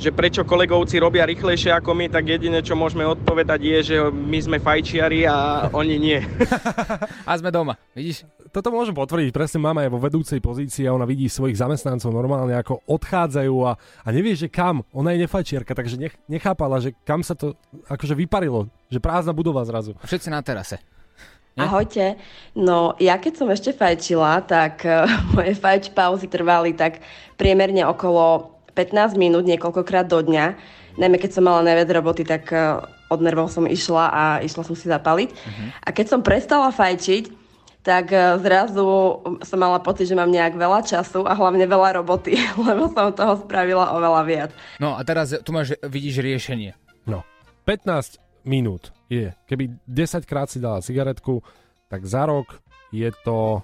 že 0.00 0.16
prečo 0.16 0.48
kolegovci 0.48 0.96
robia 0.96 1.28
rýchlejšie 1.28 1.76
ako 1.76 1.92
my, 1.92 2.08
tak 2.08 2.24
jedine, 2.24 2.64
čo 2.64 2.72
môžeme 2.72 3.04
odpovedať 3.04 3.60
je, 3.60 3.78
že 3.84 3.96
my 4.08 4.38
sme 4.40 4.56
fajčiari 4.56 5.28
a 5.28 5.68
oni 5.76 5.96
nie. 6.00 6.18
A 7.28 7.36
sme 7.36 7.52
doma, 7.52 7.76
vidíš? 7.92 8.24
Toto 8.50 8.74
môžem 8.74 8.96
potvrdiť, 8.96 9.30
presne 9.30 9.62
mama 9.62 9.86
je 9.86 9.92
vo 9.92 10.02
vedúcej 10.02 10.42
pozícii 10.42 10.88
a 10.88 10.96
ona 10.96 11.06
vidí 11.06 11.30
svojich 11.30 11.60
zamestnancov 11.60 12.10
normálne 12.10 12.56
ako 12.58 12.82
odchádzajú 12.88 13.54
a, 13.62 13.78
a 13.78 14.08
nevie, 14.10 14.34
že 14.34 14.50
kam. 14.50 14.82
Ona 14.90 15.14
je 15.14 15.22
nefajčiarka, 15.22 15.76
takže 15.76 16.00
nech, 16.00 16.14
nechápala, 16.26 16.82
že 16.82 16.96
kam 17.06 17.22
sa 17.22 17.38
to 17.38 17.54
akože 17.86 18.18
vyparilo, 18.18 18.66
že 18.90 18.98
prázdna 18.98 19.30
budova 19.30 19.62
zrazu. 19.62 19.94
Všetci 20.02 20.34
na 20.34 20.42
terase. 20.42 20.82
Ahojte. 21.58 22.16
No, 22.56 22.94
ja 22.96 23.18
keď 23.18 23.32
som 23.36 23.48
ešte 23.50 23.74
fajčila, 23.74 24.42
tak 24.46 24.86
eh, 24.86 25.06
moje 25.34 25.54
fajč 25.54 25.94
pauzy 25.94 26.26
trvali 26.26 26.74
tak 26.74 27.02
priemerne 27.38 27.86
okolo 27.86 28.59
15 28.72 29.18
minút 29.18 29.44
niekoľkokrát 29.46 30.06
do 30.06 30.22
dňa. 30.22 30.56
Najmä 30.98 31.16
keď 31.16 31.30
som 31.38 31.46
mala 31.46 31.62
najviac 31.62 31.90
roboty, 31.94 32.22
tak 32.26 32.50
eh, 32.50 32.78
od 33.10 33.20
nervov 33.22 33.50
som 33.50 33.66
išla 33.66 34.04
a 34.10 34.24
išla 34.42 34.62
som 34.62 34.76
si 34.78 34.86
zapaliť. 34.86 35.30
A 35.82 35.88
keď 35.90 36.06
som 36.06 36.20
prestala 36.22 36.70
fajčiť, 36.70 37.30
tak 37.80 38.12
eh, 38.12 38.36
zrazu 38.40 39.20
som 39.42 39.58
mala 39.58 39.80
pocit, 39.80 40.06
že 40.06 40.18
mám 40.18 40.30
nejak 40.30 40.56
veľa 40.56 40.84
času 40.84 41.24
a 41.24 41.32
hlavne 41.32 41.64
veľa 41.64 42.02
roboty, 42.02 42.36
lebo 42.68 42.90
som 42.92 43.12
toho 43.14 43.40
spravila 43.40 43.92
oveľa 43.96 44.22
viac. 44.26 44.50
No 44.78 44.94
a 44.96 45.00
teraz 45.06 45.32
tu 45.32 45.50
máš, 45.50 45.74
vidíš 45.84 46.20
riešenie. 46.20 46.76
No, 47.08 47.24
15 47.64 48.20
minút 48.44 48.92
je. 49.10 49.32
Keby 49.48 49.82
10 49.88 50.24
krát 50.28 50.48
si 50.48 50.62
dala 50.62 50.84
cigaretku, 50.84 51.42
tak 51.90 52.06
za 52.06 52.24
rok 52.28 52.62
je 52.94 53.10
to 53.26 53.62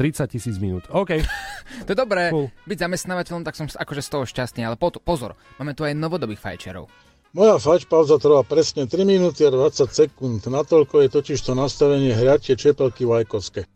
30 0.00 0.24
tisíc 0.26 0.56
minút. 0.56 0.88
OK. 0.88 1.20
To 1.86 1.92
je 1.92 1.98
dobré. 1.98 2.32
Cool. 2.32 2.48
Byť 2.66 2.78
zamestnávateľom, 2.82 3.44
tak 3.44 3.54
som 3.54 3.68
s- 3.68 3.76
akože 3.76 4.00
z 4.00 4.08
toho 4.10 4.24
šťastný, 4.24 4.64
ale 4.64 4.74
po, 4.74 4.90
pozor, 4.90 5.36
máme 5.60 5.76
tu 5.76 5.84
aj 5.84 5.92
novodobých 5.92 6.40
fajčerov. 6.40 6.88
Moja 7.30 7.62
fač 7.62 7.86
pauza 7.86 8.18
trvá 8.18 8.42
presne 8.42 8.90
3 8.90 9.06
minúty 9.06 9.46
a 9.46 9.54
20 9.54 9.86
sekúnd. 9.86 10.42
Natoľko 10.42 10.98
je 10.98 11.08
totiž 11.14 11.38
to 11.38 11.54
nastavenie 11.54 12.10
hriatie 12.10 12.58
čepelky 12.58 13.06
vajkovské. 13.06 13.70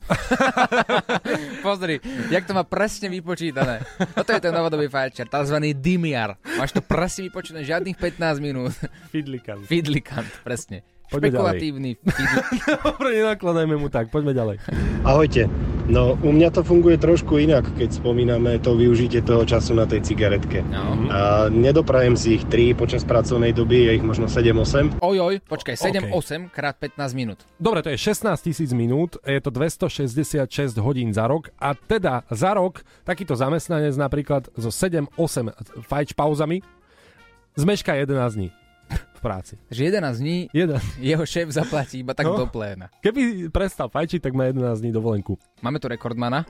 Pozri, 1.63 2.03
jak 2.35 2.45
to 2.45 2.53
má 2.53 2.67
presne 2.67 3.07
vypočítané. 3.07 3.87
Toto 4.11 4.35
je 4.35 4.43
ten 4.43 4.51
novodobý 4.51 4.91
fajčer, 4.91 5.31
tzv. 5.31 5.57
dimiar. 5.71 6.35
Máš 6.59 6.75
to 6.75 6.83
presne 6.83 7.31
vypočítané, 7.31 7.63
žiadnych 7.63 7.95
15 7.95 8.43
minút. 8.43 8.75
Fidlikant. 9.15 9.63
Fidlikant, 9.65 10.27
presne. 10.43 10.83
Poďme. 11.15 11.31
Špekulatívny. 11.31 11.91
Dobre, 12.87 13.09
nenakladajme 13.23 13.77
mu 13.79 13.89
tak, 13.89 14.11
poďme 14.11 14.35
ďalej. 14.35 14.57
Ahojte. 15.07 15.47
No, 15.85 16.17
u 16.17 16.33
mňa 16.33 16.49
to 16.49 16.65
funguje 16.65 16.97
trošku 16.97 17.37
inak, 17.37 17.69
keď 17.77 18.01
spomíname 18.01 18.57
to 18.57 18.73
využitie 18.73 19.21
toho 19.21 19.45
času 19.45 19.77
na 19.77 19.85
tej 19.85 20.01
cigaretke. 20.01 20.65
No. 20.65 21.13
A 21.13 21.53
nedoprajem 21.53 22.17
si 22.17 22.41
ich 22.41 22.49
3 22.49 22.73
počas 22.73 23.05
pracovnej 23.05 23.53
doby, 23.53 23.93
je 23.93 24.01
ich 24.01 24.05
možno 24.05 24.25
7-8. 24.25 25.05
Oj, 25.05 25.17
oj, 25.21 25.35
počkaj, 25.45 25.77
7-8 25.77 26.49
krát 26.49 26.81
15 26.81 27.13
minút. 27.13 27.45
Dobre, 27.61 27.85
to 27.85 27.93
je 27.93 28.01
16 28.01 28.33
tisíc 28.41 28.73
minút, 28.73 29.21
je 29.29 29.37
to 29.45 29.53
266 29.53 30.49
hodín 30.81 31.13
za 31.13 31.29
rok 31.29 31.53
a 31.61 31.77
teda 31.77 32.25
za 32.33 32.57
rok 32.57 32.81
takýto 33.05 33.37
zamestnanec 33.37 33.93
napríklad 34.01 34.49
so 34.57 34.73
7-8 34.73 35.53
fajč 35.85 36.17
pauzami 36.17 36.65
zmeška 37.61 37.93
11 37.93 38.41
dní 38.41 38.64
v 38.91 39.21
práci. 39.21 39.55
Že 39.71 39.85
11 39.85 40.19
dní 40.19 40.39
Jeden. 40.53 40.81
jeho 40.99 41.25
šéf 41.27 41.49
zaplatí 41.49 41.99
iba 42.05 42.15
tak 42.15 42.27
No. 42.27 42.37
do 42.37 42.47
pléna. 42.47 42.89
Keby 43.01 43.49
prestal 43.49 43.89
fajčiť, 43.89 44.21
tak 44.21 44.33
má 44.33 44.45
11 44.49 44.81
dní 44.81 44.93
dovolenku. 44.93 45.39
Máme 45.63 45.81
tu 45.81 45.89
rekordmana. 45.89 46.45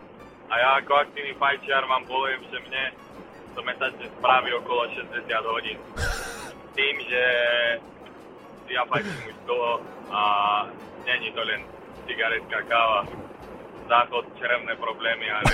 A 0.50 0.54
ja 0.54 0.68
ako 0.78 0.94
aktívny 0.94 1.34
fajčiar 1.34 1.82
vám 1.84 2.04
poviem, 2.04 2.40
že 2.46 2.58
mne 2.60 2.84
to 3.54 3.60
mesačne 3.62 4.06
spraví 4.18 4.50
okolo 4.54 4.86
60 4.90 5.24
hodín. 5.46 5.78
Tým, 6.74 6.94
že 7.06 7.22
ja 8.68 8.82
fajčím 8.86 9.30
už 9.30 9.36
dlho 9.46 9.72
a 10.10 10.22
není 11.06 11.30
to 11.30 11.42
len 11.42 11.62
cigaretka, 12.06 12.58
káva, 12.66 13.06
záchod, 13.88 14.24
črevné 14.34 14.74
problémy, 14.76 15.26
ale 15.30 15.52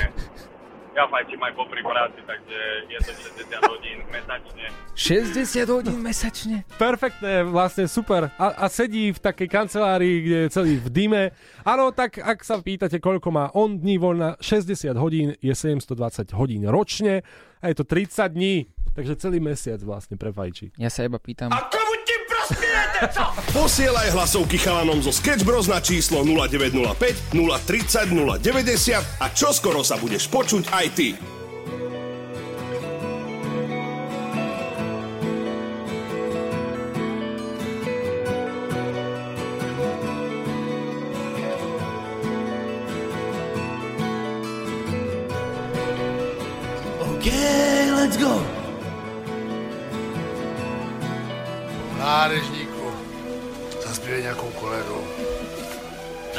ja 0.97 1.05
fajčím 1.07 1.41
aj 1.41 1.53
popri 1.55 1.83
práci, 1.87 2.21
takže 2.27 2.59
je 2.91 2.99
to 2.99 3.13
60 3.47 3.71
hodín 3.71 3.99
mesačne. 4.11 4.67
60 4.99 5.71
hodín 5.71 5.99
mesačne? 6.03 6.57
Perfektné, 6.77 7.47
vlastne 7.47 7.87
super. 7.87 8.29
A, 8.37 8.47
a 8.59 8.67
sedí 8.67 9.15
v 9.15 9.21
takej 9.23 9.49
kancelárii, 9.49 10.17
kde 10.27 10.39
je 10.47 10.49
celý 10.51 10.73
v 10.83 10.89
dime. 10.91 11.23
Áno, 11.63 11.95
tak 11.95 12.19
ak 12.19 12.43
sa 12.43 12.59
pýtate, 12.59 12.99
koľko 12.99 13.29
má 13.31 13.49
on 13.55 13.79
dní 13.79 13.97
voľna, 14.03 14.35
60 14.43 14.91
hodín 14.99 15.39
je 15.39 15.55
720 15.55 16.35
hodín 16.35 16.67
ročne 16.67 17.23
a 17.63 17.71
je 17.71 17.75
to 17.79 17.85
30 17.87 18.35
dní. 18.35 18.67
Takže 18.91 19.15
celý 19.23 19.39
mesiac 19.39 19.79
vlastne 19.87 20.19
prefajčí. 20.19 20.75
Ja 20.75 20.91
sa 20.91 21.07
iba 21.07 21.23
pýtam. 21.23 21.55
Posielaj 23.57 24.13
hlasovky 24.13 24.61
chalanom 24.61 25.01
zo 25.01 25.13
Sketch 25.13 25.43
Bros 25.43 25.67
na 25.67 25.81
číslo 25.81 26.21
0905 26.23 27.33
030 27.33 28.13
090 28.13 29.23
a 29.23 29.27
čoskoro 29.33 29.81
sa 29.81 29.97
budeš 29.97 30.29
počuť 30.29 30.69
aj 30.71 30.87
ty. 30.93 31.40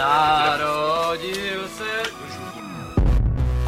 Narodil 0.01 1.61
se 1.77 1.95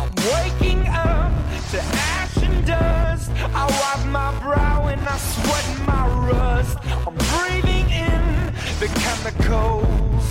I'm 0.02 0.12
waking 0.32 0.82
up 0.88 1.32
to 1.72 1.80
ash 2.18 2.38
and 2.48 2.66
dust. 2.66 3.30
I 3.62 3.64
wipe 3.80 4.06
my 4.08 4.32
brow 4.42 4.88
and 4.88 5.02
I 5.16 5.18
sweat 5.32 5.68
my 5.86 6.06
rust. 6.30 6.78
I'm 7.06 7.16
breathing 7.34 7.88
in 8.10 8.24
the 8.82 8.90
chemicals 9.02 10.26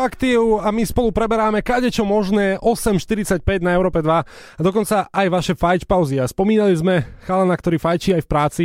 Radioaktív 0.00 0.64
a 0.64 0.72
my 0.72 0.80
spolu 0.88 1.12
preberáme 1.12 1.60
kadečo 1.60 2.08
možné 2.08 2.56
8.45 2.64 3.44
na 3.60 3.76
Európe 3.76 4.00
2 4.00 4.08
a 4.08 4.60
dokonca 4.64 5.12
aj 5.12 5.26
vaše 5.28 5.52
fajč 5.52 5.84
pauzy. 5.84 6.16
A 6.16 6.24
spomínali 6.24 6.72
sme 6.72 7.04
chalana, 7.28 7.52
ktorý 7.52 7.76
fajčí 7.76 8.16
aj 8.16 8.24
v 8.24 8.28
práci. 8.32 8.64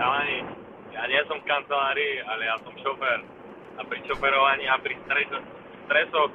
Chalani, 0.00 0.40
ja 0.96 1.04
nie 1.12 1.20
som 1.28 1.36
v 1.36 1.44
kancelárii, 1.44 2.24
ale 2.24 2.42
ja 2.48 2.56
som 2.64 2.72
šofér. 2.72 3.20
A 3.76 3.80
pri 3.84 4.00
šoferovaní 4.08 4.64
a 4.64 4.80
pri 4.80 4.96
streso- 5.04 5.44
stresoch, 5.84 6.32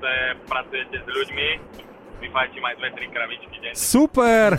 kde 0.00 0.14
pracujete 0.48 0.96
s 0.96 1.08
ľuďmi, 1.12 1.48
vyfajčím 2.24 2.64
aj 2.64 2.74
dve, 2.80 2.88
tri 2.96 3.06
kravičky 3.12 3.56
deň. 3.60 3.72
Super! 3.76 4.56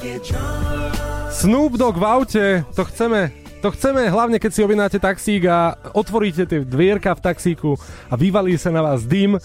Snoop 1.33 1.73
Dogg 1.73 1.97
v 1.97 2.05
aute, 2.05 2.45
to 2.77 2.85
chceme. 2.85 3.46
To 3.65 3.73
chceme 3.73 4.05
hlavne, 4.05 4.37
keď 4.37 4.51
si 4.53 4.61
objednáte 4.61 4.97
taxík 5.01 5.49
a 5.49 5.73
otvoríte 5.97 6.45
tie 6.45 6.61
dvierka 6.61 7.17
v 7.17 7.21
taxíku 7.25 7.73
a 8.05 8.13
vyvalí 8.13 8.53
sa 8.53 8.69
na 8.69 8.85
vás 8.85 9.01
dym. 9.01 9.41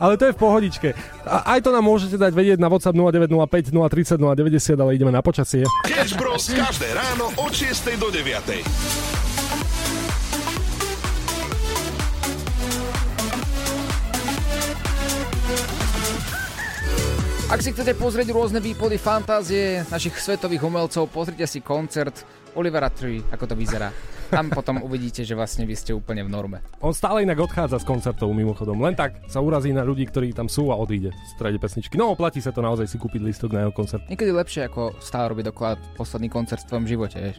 Ale 0.00 0.18
to 0.18 0.26
je 0.26 0.34
v 0.34 0.40
pohodičke. 0.40 0.88
A 1.22 1.54
aj 1.54 1.62
to 1.62 1.70
nám 1.70 1.86
môžete 1.86 2.18
dať 2.18 2.32
vedieť 2.34 2.58
na 2.58 2.66
WhatsApp 2.66 2.96
0905 2.96 3.70
030 3.70 4.18
090, 4.18 4.82
ale 4.82 4.90
ideme 4.98 5.12
na 5.14 5.22
počasie. 5.22 5.62
Sketch 5.86 6.18
Bros. 6.18 6.48
každé 6.48 6.90
ráno 6.96 7.30
od 7.38 7.52
6 7.54 8.00
do 8.00 8.10
9. 8.10 9.11
Ak 17.52 17.60
si 17.60 17.68
chcete 17.68 17.92
pozrieť 18.00 18.32
rôzne 18.32 18.64
výpody 18.64 18.96
fantázie 18.96 19.84
našich 19.92 20.16
svetových 20.16 20.64
umelcov, 20.64 21.12
pozrite 21.12 21.44
si 21.44 21.60
koncert 21.60 22.24
Olivera 22.56 22.88
Tree, 22.88 23.20
ako 23.28 23.44
to 23.44 23.52
vyzerá. 23.52 23.92
Tam 24.32 24.48
potom 24.48 24.80
uvidíte, 24.80 25.28
že 25.28 25.36
vlastne 25.36 25.68
vy 25.68 25.76
ste 25.76 25.92
úplne 25.92 26.24
v 26.24 26.32
norme. 26.32 26.58
On 26.80 26.96
stále 26.96 27.20
inak 27.20 27.36
odchádza 27.36 27.76
z 27.76 27.84
koncertov 27.84 28.32
mimochodom. 28.32 28.80
Len 28.80 28.96
tak 28.96 29.20
sa 29.28 29.44
urazí 29.44 29.76
na 29.76 29.84
ľudí, 29.84 30.08
ktorí 30.08 30.32
tam 30.32 30.48
sú 30.48 30.72
a 30.72 30.76
odíde 30.80 31.12
v 31.12 31.28
strede 31.36 31.60
pesničky. 31.60 32.00
No, 32.00 32.16
oplatí 32.16 32.40
sa 32.40 32.48
to 32.48 32.64
naozaj 32.64 32.88
si 32.88 32.96
kúpiť 32.96 33.20
listok 33.20 33.52
na 33.52 33.68
jeho 33.68 33.72
koncert. 33.76 34.08
Niekedy 34.08 34.32
lepšie 34.32 34.72
ako 34.72 34.96
stále 35.04 35.28
robiť 35.36 35.52
dokola 35.52 35.76
posledný 36.00 36.32
koncert 36.32 36.64
v 36.64 36.68
tvojom 36.72 36.86
živote, 36.88 37.16
vieš. 37.20 37.36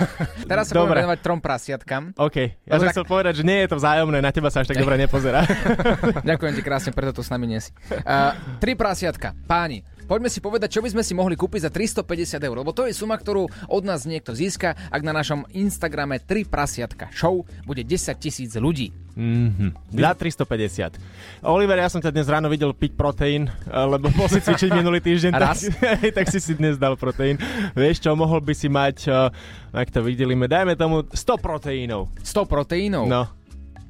Teraz 0.50 0.70
sa 0.70 0.78
Dobre. 0.78 0.94
budeme 0.94 1.02
venovať 1.02 1.18
trom 1.18 1.40
prasiatkam. 1.42 2.14
OK, 2.14 2.36
ja 2.62 2.78
som 2.78 2.86
tak- 2.86 2.94
chcel 2.94 3.06
povedať, 3.10 3.42
že 3.42 3.44
nie 3.44 3.66
je 3.66 3.68
to 3.74 3.76
vzájomné, 3.82 4.22
na 4.22 4.30
teba 4.30 4.46
sa 4.54 4.62
až 4.62 4.70
tak 4.70 4.78
dobre 4.78 4.94
nepozerá. 5.02 5.42
Ďakujem 6.30 6.52
ti 6.54 6.62
krásne, 6.62 6.90
preto 6.94 7.18
tu 7.18 7.22
s 7.26 7.30
nami 7.34 7.58
si. 7.58 7.74
Uh, 7.90 8.38
tri 8.62 8.78
prasiatka. 8.78 9.34
Páni, 9.50 9.82
poďme 10.06 10.30
si 10.30 10.40
povedať, 10.40 10.78
čo 10.78 10.80
by 10.80 10.88
sme 10.94 11.02
si 11.02 11.12
mohli 11.12 11.34
kúpiť 11.34 11.66
za 11.66 11.70
350 11.70 12.38
eur, 12.40 12.56
lebo 12.56 12.70
to 12.70 12.86
je 12.86 12.94
suma, 12.94 13.18
ktorú 13.18 13.50
od 13.66 13.82
nás 13.82 14.06
niekto 14.06 14.32
získa, 14.32 14.78
ak 14.88 15.02
na 15.02 15.12
našom 15.12 15.44
Instagrame 15.52 16.22
3 16.22 16.46
prasiatka 16.46 17.10
show 17.12 17.42
bude 17.66 17.82
10 17.82 18.16
tisíc 18.22 18.54
ľudí. 18.56 18.94
Mhm. 19.16 19.96
Za 19.96 20.12
350. 20.12 21.00
Oliver, 21.40 21.80
ja 21.80 21.88
som 21.88 22.04
ťa 22.04 22.12
dnes 22.12 22.28
ráno 22.28 22.52
videl 22.52 22.76
piť 22.76 22.92
proteín, 22.92 23.48
eh, 23.48 23.72
lebo 23.72 24.12
bol 24.12 24.28
si 24.28 24.44
cvičiť 24.44 24.70
minulý 24.76 25.00
týždeň, 25.00 25.32
tak, 25.32 25.56
tak 26.20 26.26
si 26.28 26.38
si 26.38 26.52
dnes 26.52 26.76
dal 26.76 27.00
proteín. 27.00 27.40
Vieš 27.72 28.04
čo, 28.04 28.12
mohol 28.12 28.44
by 28.44 28.52
si 28.52 28.68
mať, 28.68 29.08
eh, 29.08 29.32
ak 29.72 29.88
to 29.88 30.04
videlíme, 30.04 30.44
dajme 30.44 30.76
tomu 30.76 31.08
100 31.08 31.40
proteínov. 31.40 32.12
100 32.20 32.44
proteínov? 32.44 33.04
No. 33.08 33.24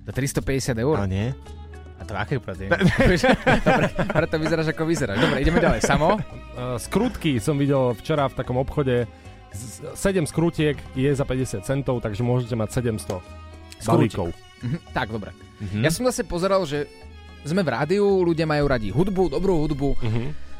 Za 0.07 0.13
350 0.15 0.79
eur? 0.79 0.95
No 1.03 1.07
nie. 1.11 1.35
To 2.07 2.15
aké 2.15 2.39
proteíny? 2.39 2.71
Dobre, 3.67 3.87
preto 3.91 4.35
vyzeráš 4.39 4.69
ako 4.71 4.83
vyzeráš. 4.87 5.19
Dobre, 5.19 5.43
ideme 5.43 5.59
ďalej. 5.59 5.81
Samo? 5.83 6.15
Uh, 6.55 6.79
skrutky 6.87 7.43
som 7.43 7.59
videl 7.59 7.93
včera 7.99 8.31
v 8.31 8.35
takom 8.39 8.57
obchode. 8.63 9.11
7 9.51 9.97
skrutiek 10.29 10.77
je 10.93 11.11
za 11.11 11.25
50 11.25 11.65
centov, 11.65 12.05
takže 12.05 12.21
môžete 12.23 12.55
mať 12.55 12.69
700 13.01 13.19
balíkov. 13.89 14.31
Mhm, 14.63 14.79
tak, 14.93 15.09
dobre. 15.11 15.33
Ja 15.81 15.89
som 15.89 16.05
zase 16.05 16.23
pozeral, 16.29 16.63
že 16.69 16.85
sme 17.47 17.65
v 17.65 17.71
rádiu, 17.73 18.05
ľudia 18.23 18.45
majú 18.45 18.69
radi 18.69 18.93
hudbu, 18.93 19.33
dobrú 19.33 19.65
hudbu. 19.65 19.91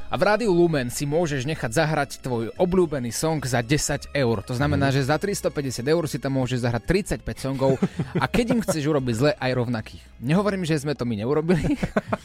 A 0.07 0.15
v 0.15 0.23
rádiu 0.23 0.55
Lumen 0.55 0.87
si 0.87 1.03
môžeš 1.03 1.43
nechať 1.43 1.83
zahrať 1.83 2.11
tvoj 2.23 2.55
obľúbený 2.55 3.11
song 3.11 3.43
za 3.43 3.59
10 3.59 4.15
eur. 4.15 4.37
To 4.47 4.55
znamená, 4.55 4.95
že 4.95 5.03
za 5.03 5.19
350 5.19 5.83
eur 5.83 6.05
si 6.07 6.23
tam 6.23 6.39
môžeš 6.39 6.63
zahrať 6.63 6.83
35 7.27 7.27
songov 7.43 7.75
a 8.15 8.31
keď 8.31 8.55
im 8.55 8.61
chceš 8.63 8.87
urobiť 8.87 9.15
zle, 9.19 9.33
aj 9.35 9.51
rovnakých. 9.59 10.03
Nehovorím, 10.23 10.63
že 10.63 10.79
sme 10.79 10.95
to 10.95 11.03
my 11.03 11.19
neurobili, 11.19 11.75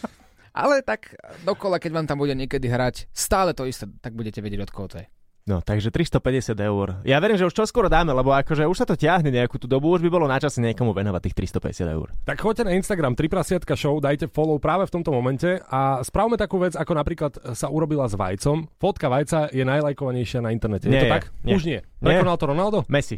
ale 0.61 0.85
tak 0.85 1.17
dokola, 1.41 1.81
keď 1.81 1.91
vám 1.97 2.05
tam 2.05 2.21
bude 2.21 2.37
niekedy 2.37 2.69
hrať 2.69 3.09
stále 3.17 3.57
to 3.57 3.65
isté, 3.65 3.89
tak 4.05 4.13
budete 4.13 4.45
vedieť, 4.45 4.61
od 4.61 4.73
koho 4.73 4.85
to 4.85 5.01
je. 5.01 5.09
No, 5.41 5.57
takže 5.57 5.89
350 5.89 6.53
eur. 6.53 7.01
Ja 7.01 7.17
verím, 7.17 7.33
že 7.33 7.49
už 7.49 7.57
čoskoro 7.57 7.89
dáme, 7.89 8.13
lebo 8.13 8.29
akože 8.29 8.69
už 8.69 8.77
sa 8.77 8.85
to 8.85 8.93
ťahne 8.93 9.33
nejakú 9.33 9.57
tú 9.57 9.65
dobu, 9.65 9.89
už 9.89 10.05
by 10.05 10.09
bolo 10.13 10.29
na 10.29 10.37
čase 10.37 10.61
niekomu 10.61 10.93
venovať 10.93 11.21
tých 11.29 11.57
350 11.57 11.97
eur. 11.97 12.07
Tak 12.29 12.37
choďte 12.37 12.69
na 12.69 12.77
Instagram 12.77 13.17
3 13.17 13.25
prasiatka 13.25 13.73
show, 13.73 13.97
dajte 13.97 14.29
follow 14.29 14.61
práve 14.61 14.85
v 14.85 14.93
tomto 14.93 15.09
momente 15.09 15.57
a 15.65 16.05
spravme 16.05 16.37
takú 16.37 16.61
vec, 16.61 16.77
ako 16.77 16.93
napríklad 16.93 17.33
sa 17.57 17.73
urobila 17.73 18.05
s 18.05 18.13
vajcom. 18.13 18.69
Fotka 18.77 19.09
vajca 19.09 19.49
je 19.49 19.65
najlajkovanejšia 19.65 20.45
na 20.45 20.53
internete. 20.53 20.85
je 20.85 20.93
Nie 20.93 21.01
to 21.01 21.07
je, 21.09 21.13
tak? 21.17 21.23
nie. 21.41 21.55
Už. 21.57 21.61
Nie. 21.65 21.79
Prekonal 21.97 22.37
to 22.37 22.45
Ronaldo? 22.45 22.77
Messi. 22.85 23.17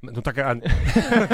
No 0.00 0.24
tak, 0.24 0.40
a... 0.40 0.56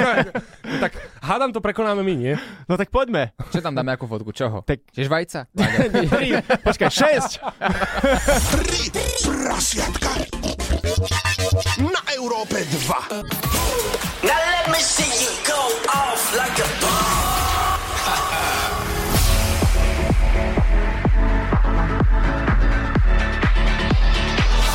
no 0.71 0.77
tak 0.83 0.99
hádam 1.23 1.55
to 1.55 1.63
prekonáme 1.63 2.03
my, 2.03 2.15
nie? 2.19 2.35
No 2.67 2.75
tak 2.75 2.91
poďme. 2.91 3.31
Čo 3.55 3.63
tam 3.63 3.79
dáme 3.79 3.95
ako 3.95 4.11
fotku? 4.11 4.35
Čoho? 4.35 4.67
Tak... 4.67 4.91
Tiež 4.91 5.07
vajca? 5.07 5.47
Počkaj, 6.67 6.91
šesť. 6.91 7.33
Tri 8.59 8.91
prasiatka 9.23 10.11
na 11.79 12.03
Európe 12.19 12.59
2. 12.67 14.27
Now 14.27 14.35
let 14.35 14.67
me 14.75 14.83
see 14.83 15.15
you 15.15 15.31
go 15.47 15.71
off 15.95 16.35
like 16.35 16.59
a 16.59 16.67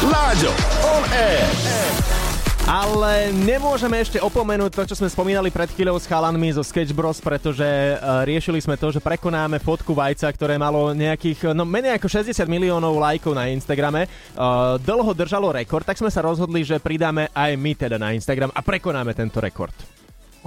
Láďo, 0.01 0.49
on 0.81 1.03
air. 1.13 2.20
Ale 2.71 3.35
nemôžeme 3.35 3.99
ešte 3.99 4.15
opomenúť 4.23 4.71
to, 4.71 4.87
čo 4.87 4.95
sme 4.95 5.11
spomínali 5.11 5.51
pred 5.51 5.67
chvíľou 5.75 5.99
s 5.99 6.07
chalanmi 6.07 6.55
zo 6.55 6.63
Sketch 6.63 6.95
Bros, 6.95 7.19
pretože 7.19 7.67
uh, 7.67 8.23
riešili 8.23 8.63
sme 8.63 8.79
to, 8.79 8.95
že 8.95 9.03
prekonáme 9.03 9.59
fotku 9.59 9.91
vajca, 9.91 10.31
ktoré 10.31 10.55
malo 10.55 10.95
nejakých, 10.95 11.51
no 11.51 11.67
menej 11.67 11.99
ako 11.99 12.07
60 12.07 12.31
miliónov 12.47 12.95
lajkov 12.95 13.35
na 13.35 13.51
Instagrame. 13.51 14.07
Uh, 14.39 14.79
dlho 14.87 15.11
držalo 15.11 15.51
rekord, 15.51 15.83
tak 15.83 15.99
sme 15.99 16.07
sa 16.07 16.23
rozhodli, 16.23 16.63
že 16.63 16.79
pridáme 16.79 17.27
aj 17.35 17.59
my 17.59 17.75
teda 17.75 17.99
na 17.99 18.15
Instagram 18.15 18.55
a 18.55 18.63
prekonáme 18.63 19.11
tento 19.11 19.43
rekord. 19.43 19.75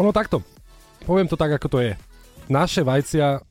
Ono 0.00 0.08
takto. 0.08 0.40
Poviem 1.04 1.28
to 1.28 1.36
tak, 1.36 1.60
ako 1.60 1.76
to 1.76 1.78
je. 1.84 1.92
Naše 2.48 2.88
vajcia 2.88 3.44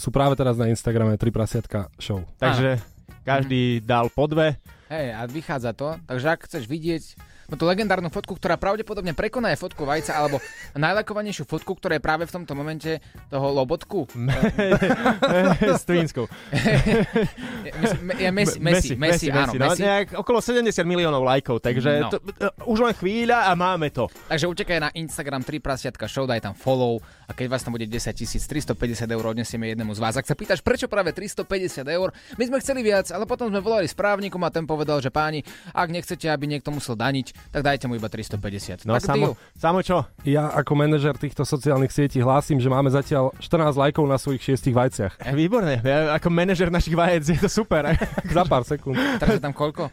sú 0.00 0.08
práve 0.08 0.32
teraz 0.32 0.56
na 0.56 0.72
Instagrame 0.72 1.20
3 1.20 1.28
prasiatka 1.28 1.92
show. 2.00 2.24
Takže 2.40 2.80
každý 3.20 3.84
dal 3.84 4.08
po 4.08 4.24
dve. 4.24 4.56
Hej, 4.88 5.12
a 5.12 5.28
vychádza 5.28 5.76
to, 5.76 6.00
takže 6.08 6.26
ak 6.32 6.40
chceš 6.48 6.64
vidieť 6.64 7.33
no 7.48 7.54
tú 7.58 7.64
legendárnu 7.66 8.08
fotku, 8.08 8.36
ktorá 8.38 8.56
pravdepodobne 8.56 9.12
prekoná 9.12 9.52
aj 9.52 9.58
fotku 9.60 9.82
vajca, 9.84 10.14
alebo 10.14 10.38
najlakovanejšiu 10.76 11.44
fotku, 11.44 11.76
ktorá 11.76 11.98
je 11.98 12.02
práve 12.04 12.24
v 12.28 12.32
tomto 12.32 12.52
momente 12.56 13.00
toho 13.28 13.46
lobotku. 13.52 14.06
S 15.80 15.84
Twinskou. 15.84 16.26
je 18.24 18.30
Messi, 18.30 18.58
Messi, 18.60 18.94
Messi, 18.96 19.26
áno, 19.30 19.52
no, 19.54 19.74
nejak 19.74 20.14
okolo 20.18 20.38
70 20.40 20.70
miliónov 20.84 21.24
lajkov, 21.24 21.60
takže 21.60 21.90
No. 22.04 22.10
to, 22.10 22.18
uh, 22.20 22.50
už 22.68 22.84
len 22.84 22.94
chvíľa 22.96 23.48
a 23.48 23.52
máme 23.56 23.88
to. 23.90 24.10
Takže 24.28 24.46
utekaj 24.50 24.78
na 24.80 24.90
Instagram 24.92 25.42
3 25.42 25.60
prasiatka 25.60 26.04
show, 26.10 26.26
daj 26.28 26.42
tam 26.42 26.54
follow 26.54 27.00
a 27.28 27.32
keď 27.32 27.46
vás 27.48 27.62
tam 27.64 27.72
bude 27.72 27.86
10 27.88 28.12
tisíc, 28.12 28.44
350 28.44 29.08
eur 29.08 29.24
odnesieme 29.24 29.72
jednému 29.72 29.92
z 29.96 30.00
vás. 30.00 30.14
Ak 30.18 30.28
sa 30.28 30.36
pýtaš, 30.36 30.60
prečo 30.60 30.86
práve 30.90 31.14
350 31.14 31.84
eur, 31.88 32.12
my 32.36 32.44
sme 32.44 32.58
chceli 32.60 32.84
viac, 32.84 33.08
ale 33.10 33.24
potom 33.24 33.48
sme 33.48 33.60
volali 33.64 33.88
správnikom 33.88 34.40
a 34.44 34.50
ten 34.52 34.64
povedal, 34.68 35.00
že 35.00 35.08
páni, 35.08 35.40
ak 35.72 35.88
nechcete, 35.88 36.28
aby 36.28 36.44
niekto 36.50 36.68
musel 36.74 36.98
daniť, 36.98 37.33
tak 37.54 37.62
dajte 37.62 37.84
mu 37.86 37.94
iba 37.94 38.08
350. 38.10 38.86
No 38.88 38.98
tak 38.98 39.06
samo, 39.06 39.38
samo 39.54 39.78
čo? 39.80 40.02
Ja 40.26 40.50
ako 40.52 40.74
manažer 40.74 41.14
týchto 41.14 41.46
sociálnych 41.46 41.94
sietí 41.94 42.18
hlásim, 42.18 42.58
že 42.58 42.66
máme 42.66 42.90
zatiaľ 42.90 43.30
14 43.38 43.74
lajkov 43.78 44.04
na 44.10 44.18
svojich 44.18 44.42
šiestich 44.42 44.74
vajciach. 44.74 45.22
Výborne, 45.34 45.78
ja, 45.82 46.14
ako 46.14 46.28
manažer 46.30 46.68
našich 46.70 46.98
vajec 46.98 47.24
je 47.30 47.38
to 47.38 47.50
super. 47.50 47.94
Za 48.36 48.42
pár 48.46 48.66
sekúnd. 48.66 48.98
Teraz 49.18 49.38
je 49.38 49.42
tam 49.42 49.54
koľko? 49.54 49.90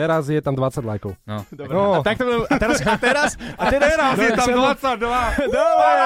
Teraz 0.00 0.32
je 0.32 0.40
tam 0.40 0.56
20 0.56 0.80
lajkov. 0.86 1.12
No. 1.26 1.44
Dobre. 1.52 1.76
A, 1.76 2.00
tak 2.00 2.16
to, 2.16 2.46
a 2.46 2.56
teraz, 2.56 2.78
a 2.80 2.96
teraz, 2.96 3.30
a 3.58 3.64
teraz, 3.68 3.90
teraz 3.92 4.16
je 4.16 4.30
tam 4.32 4.48
22. 4.72 4.96
Dobre. 5.60 5.98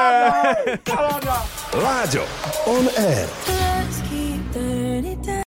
Láďo, 1.79 2.25
on 2.67 2.85
air. 2.99 3.29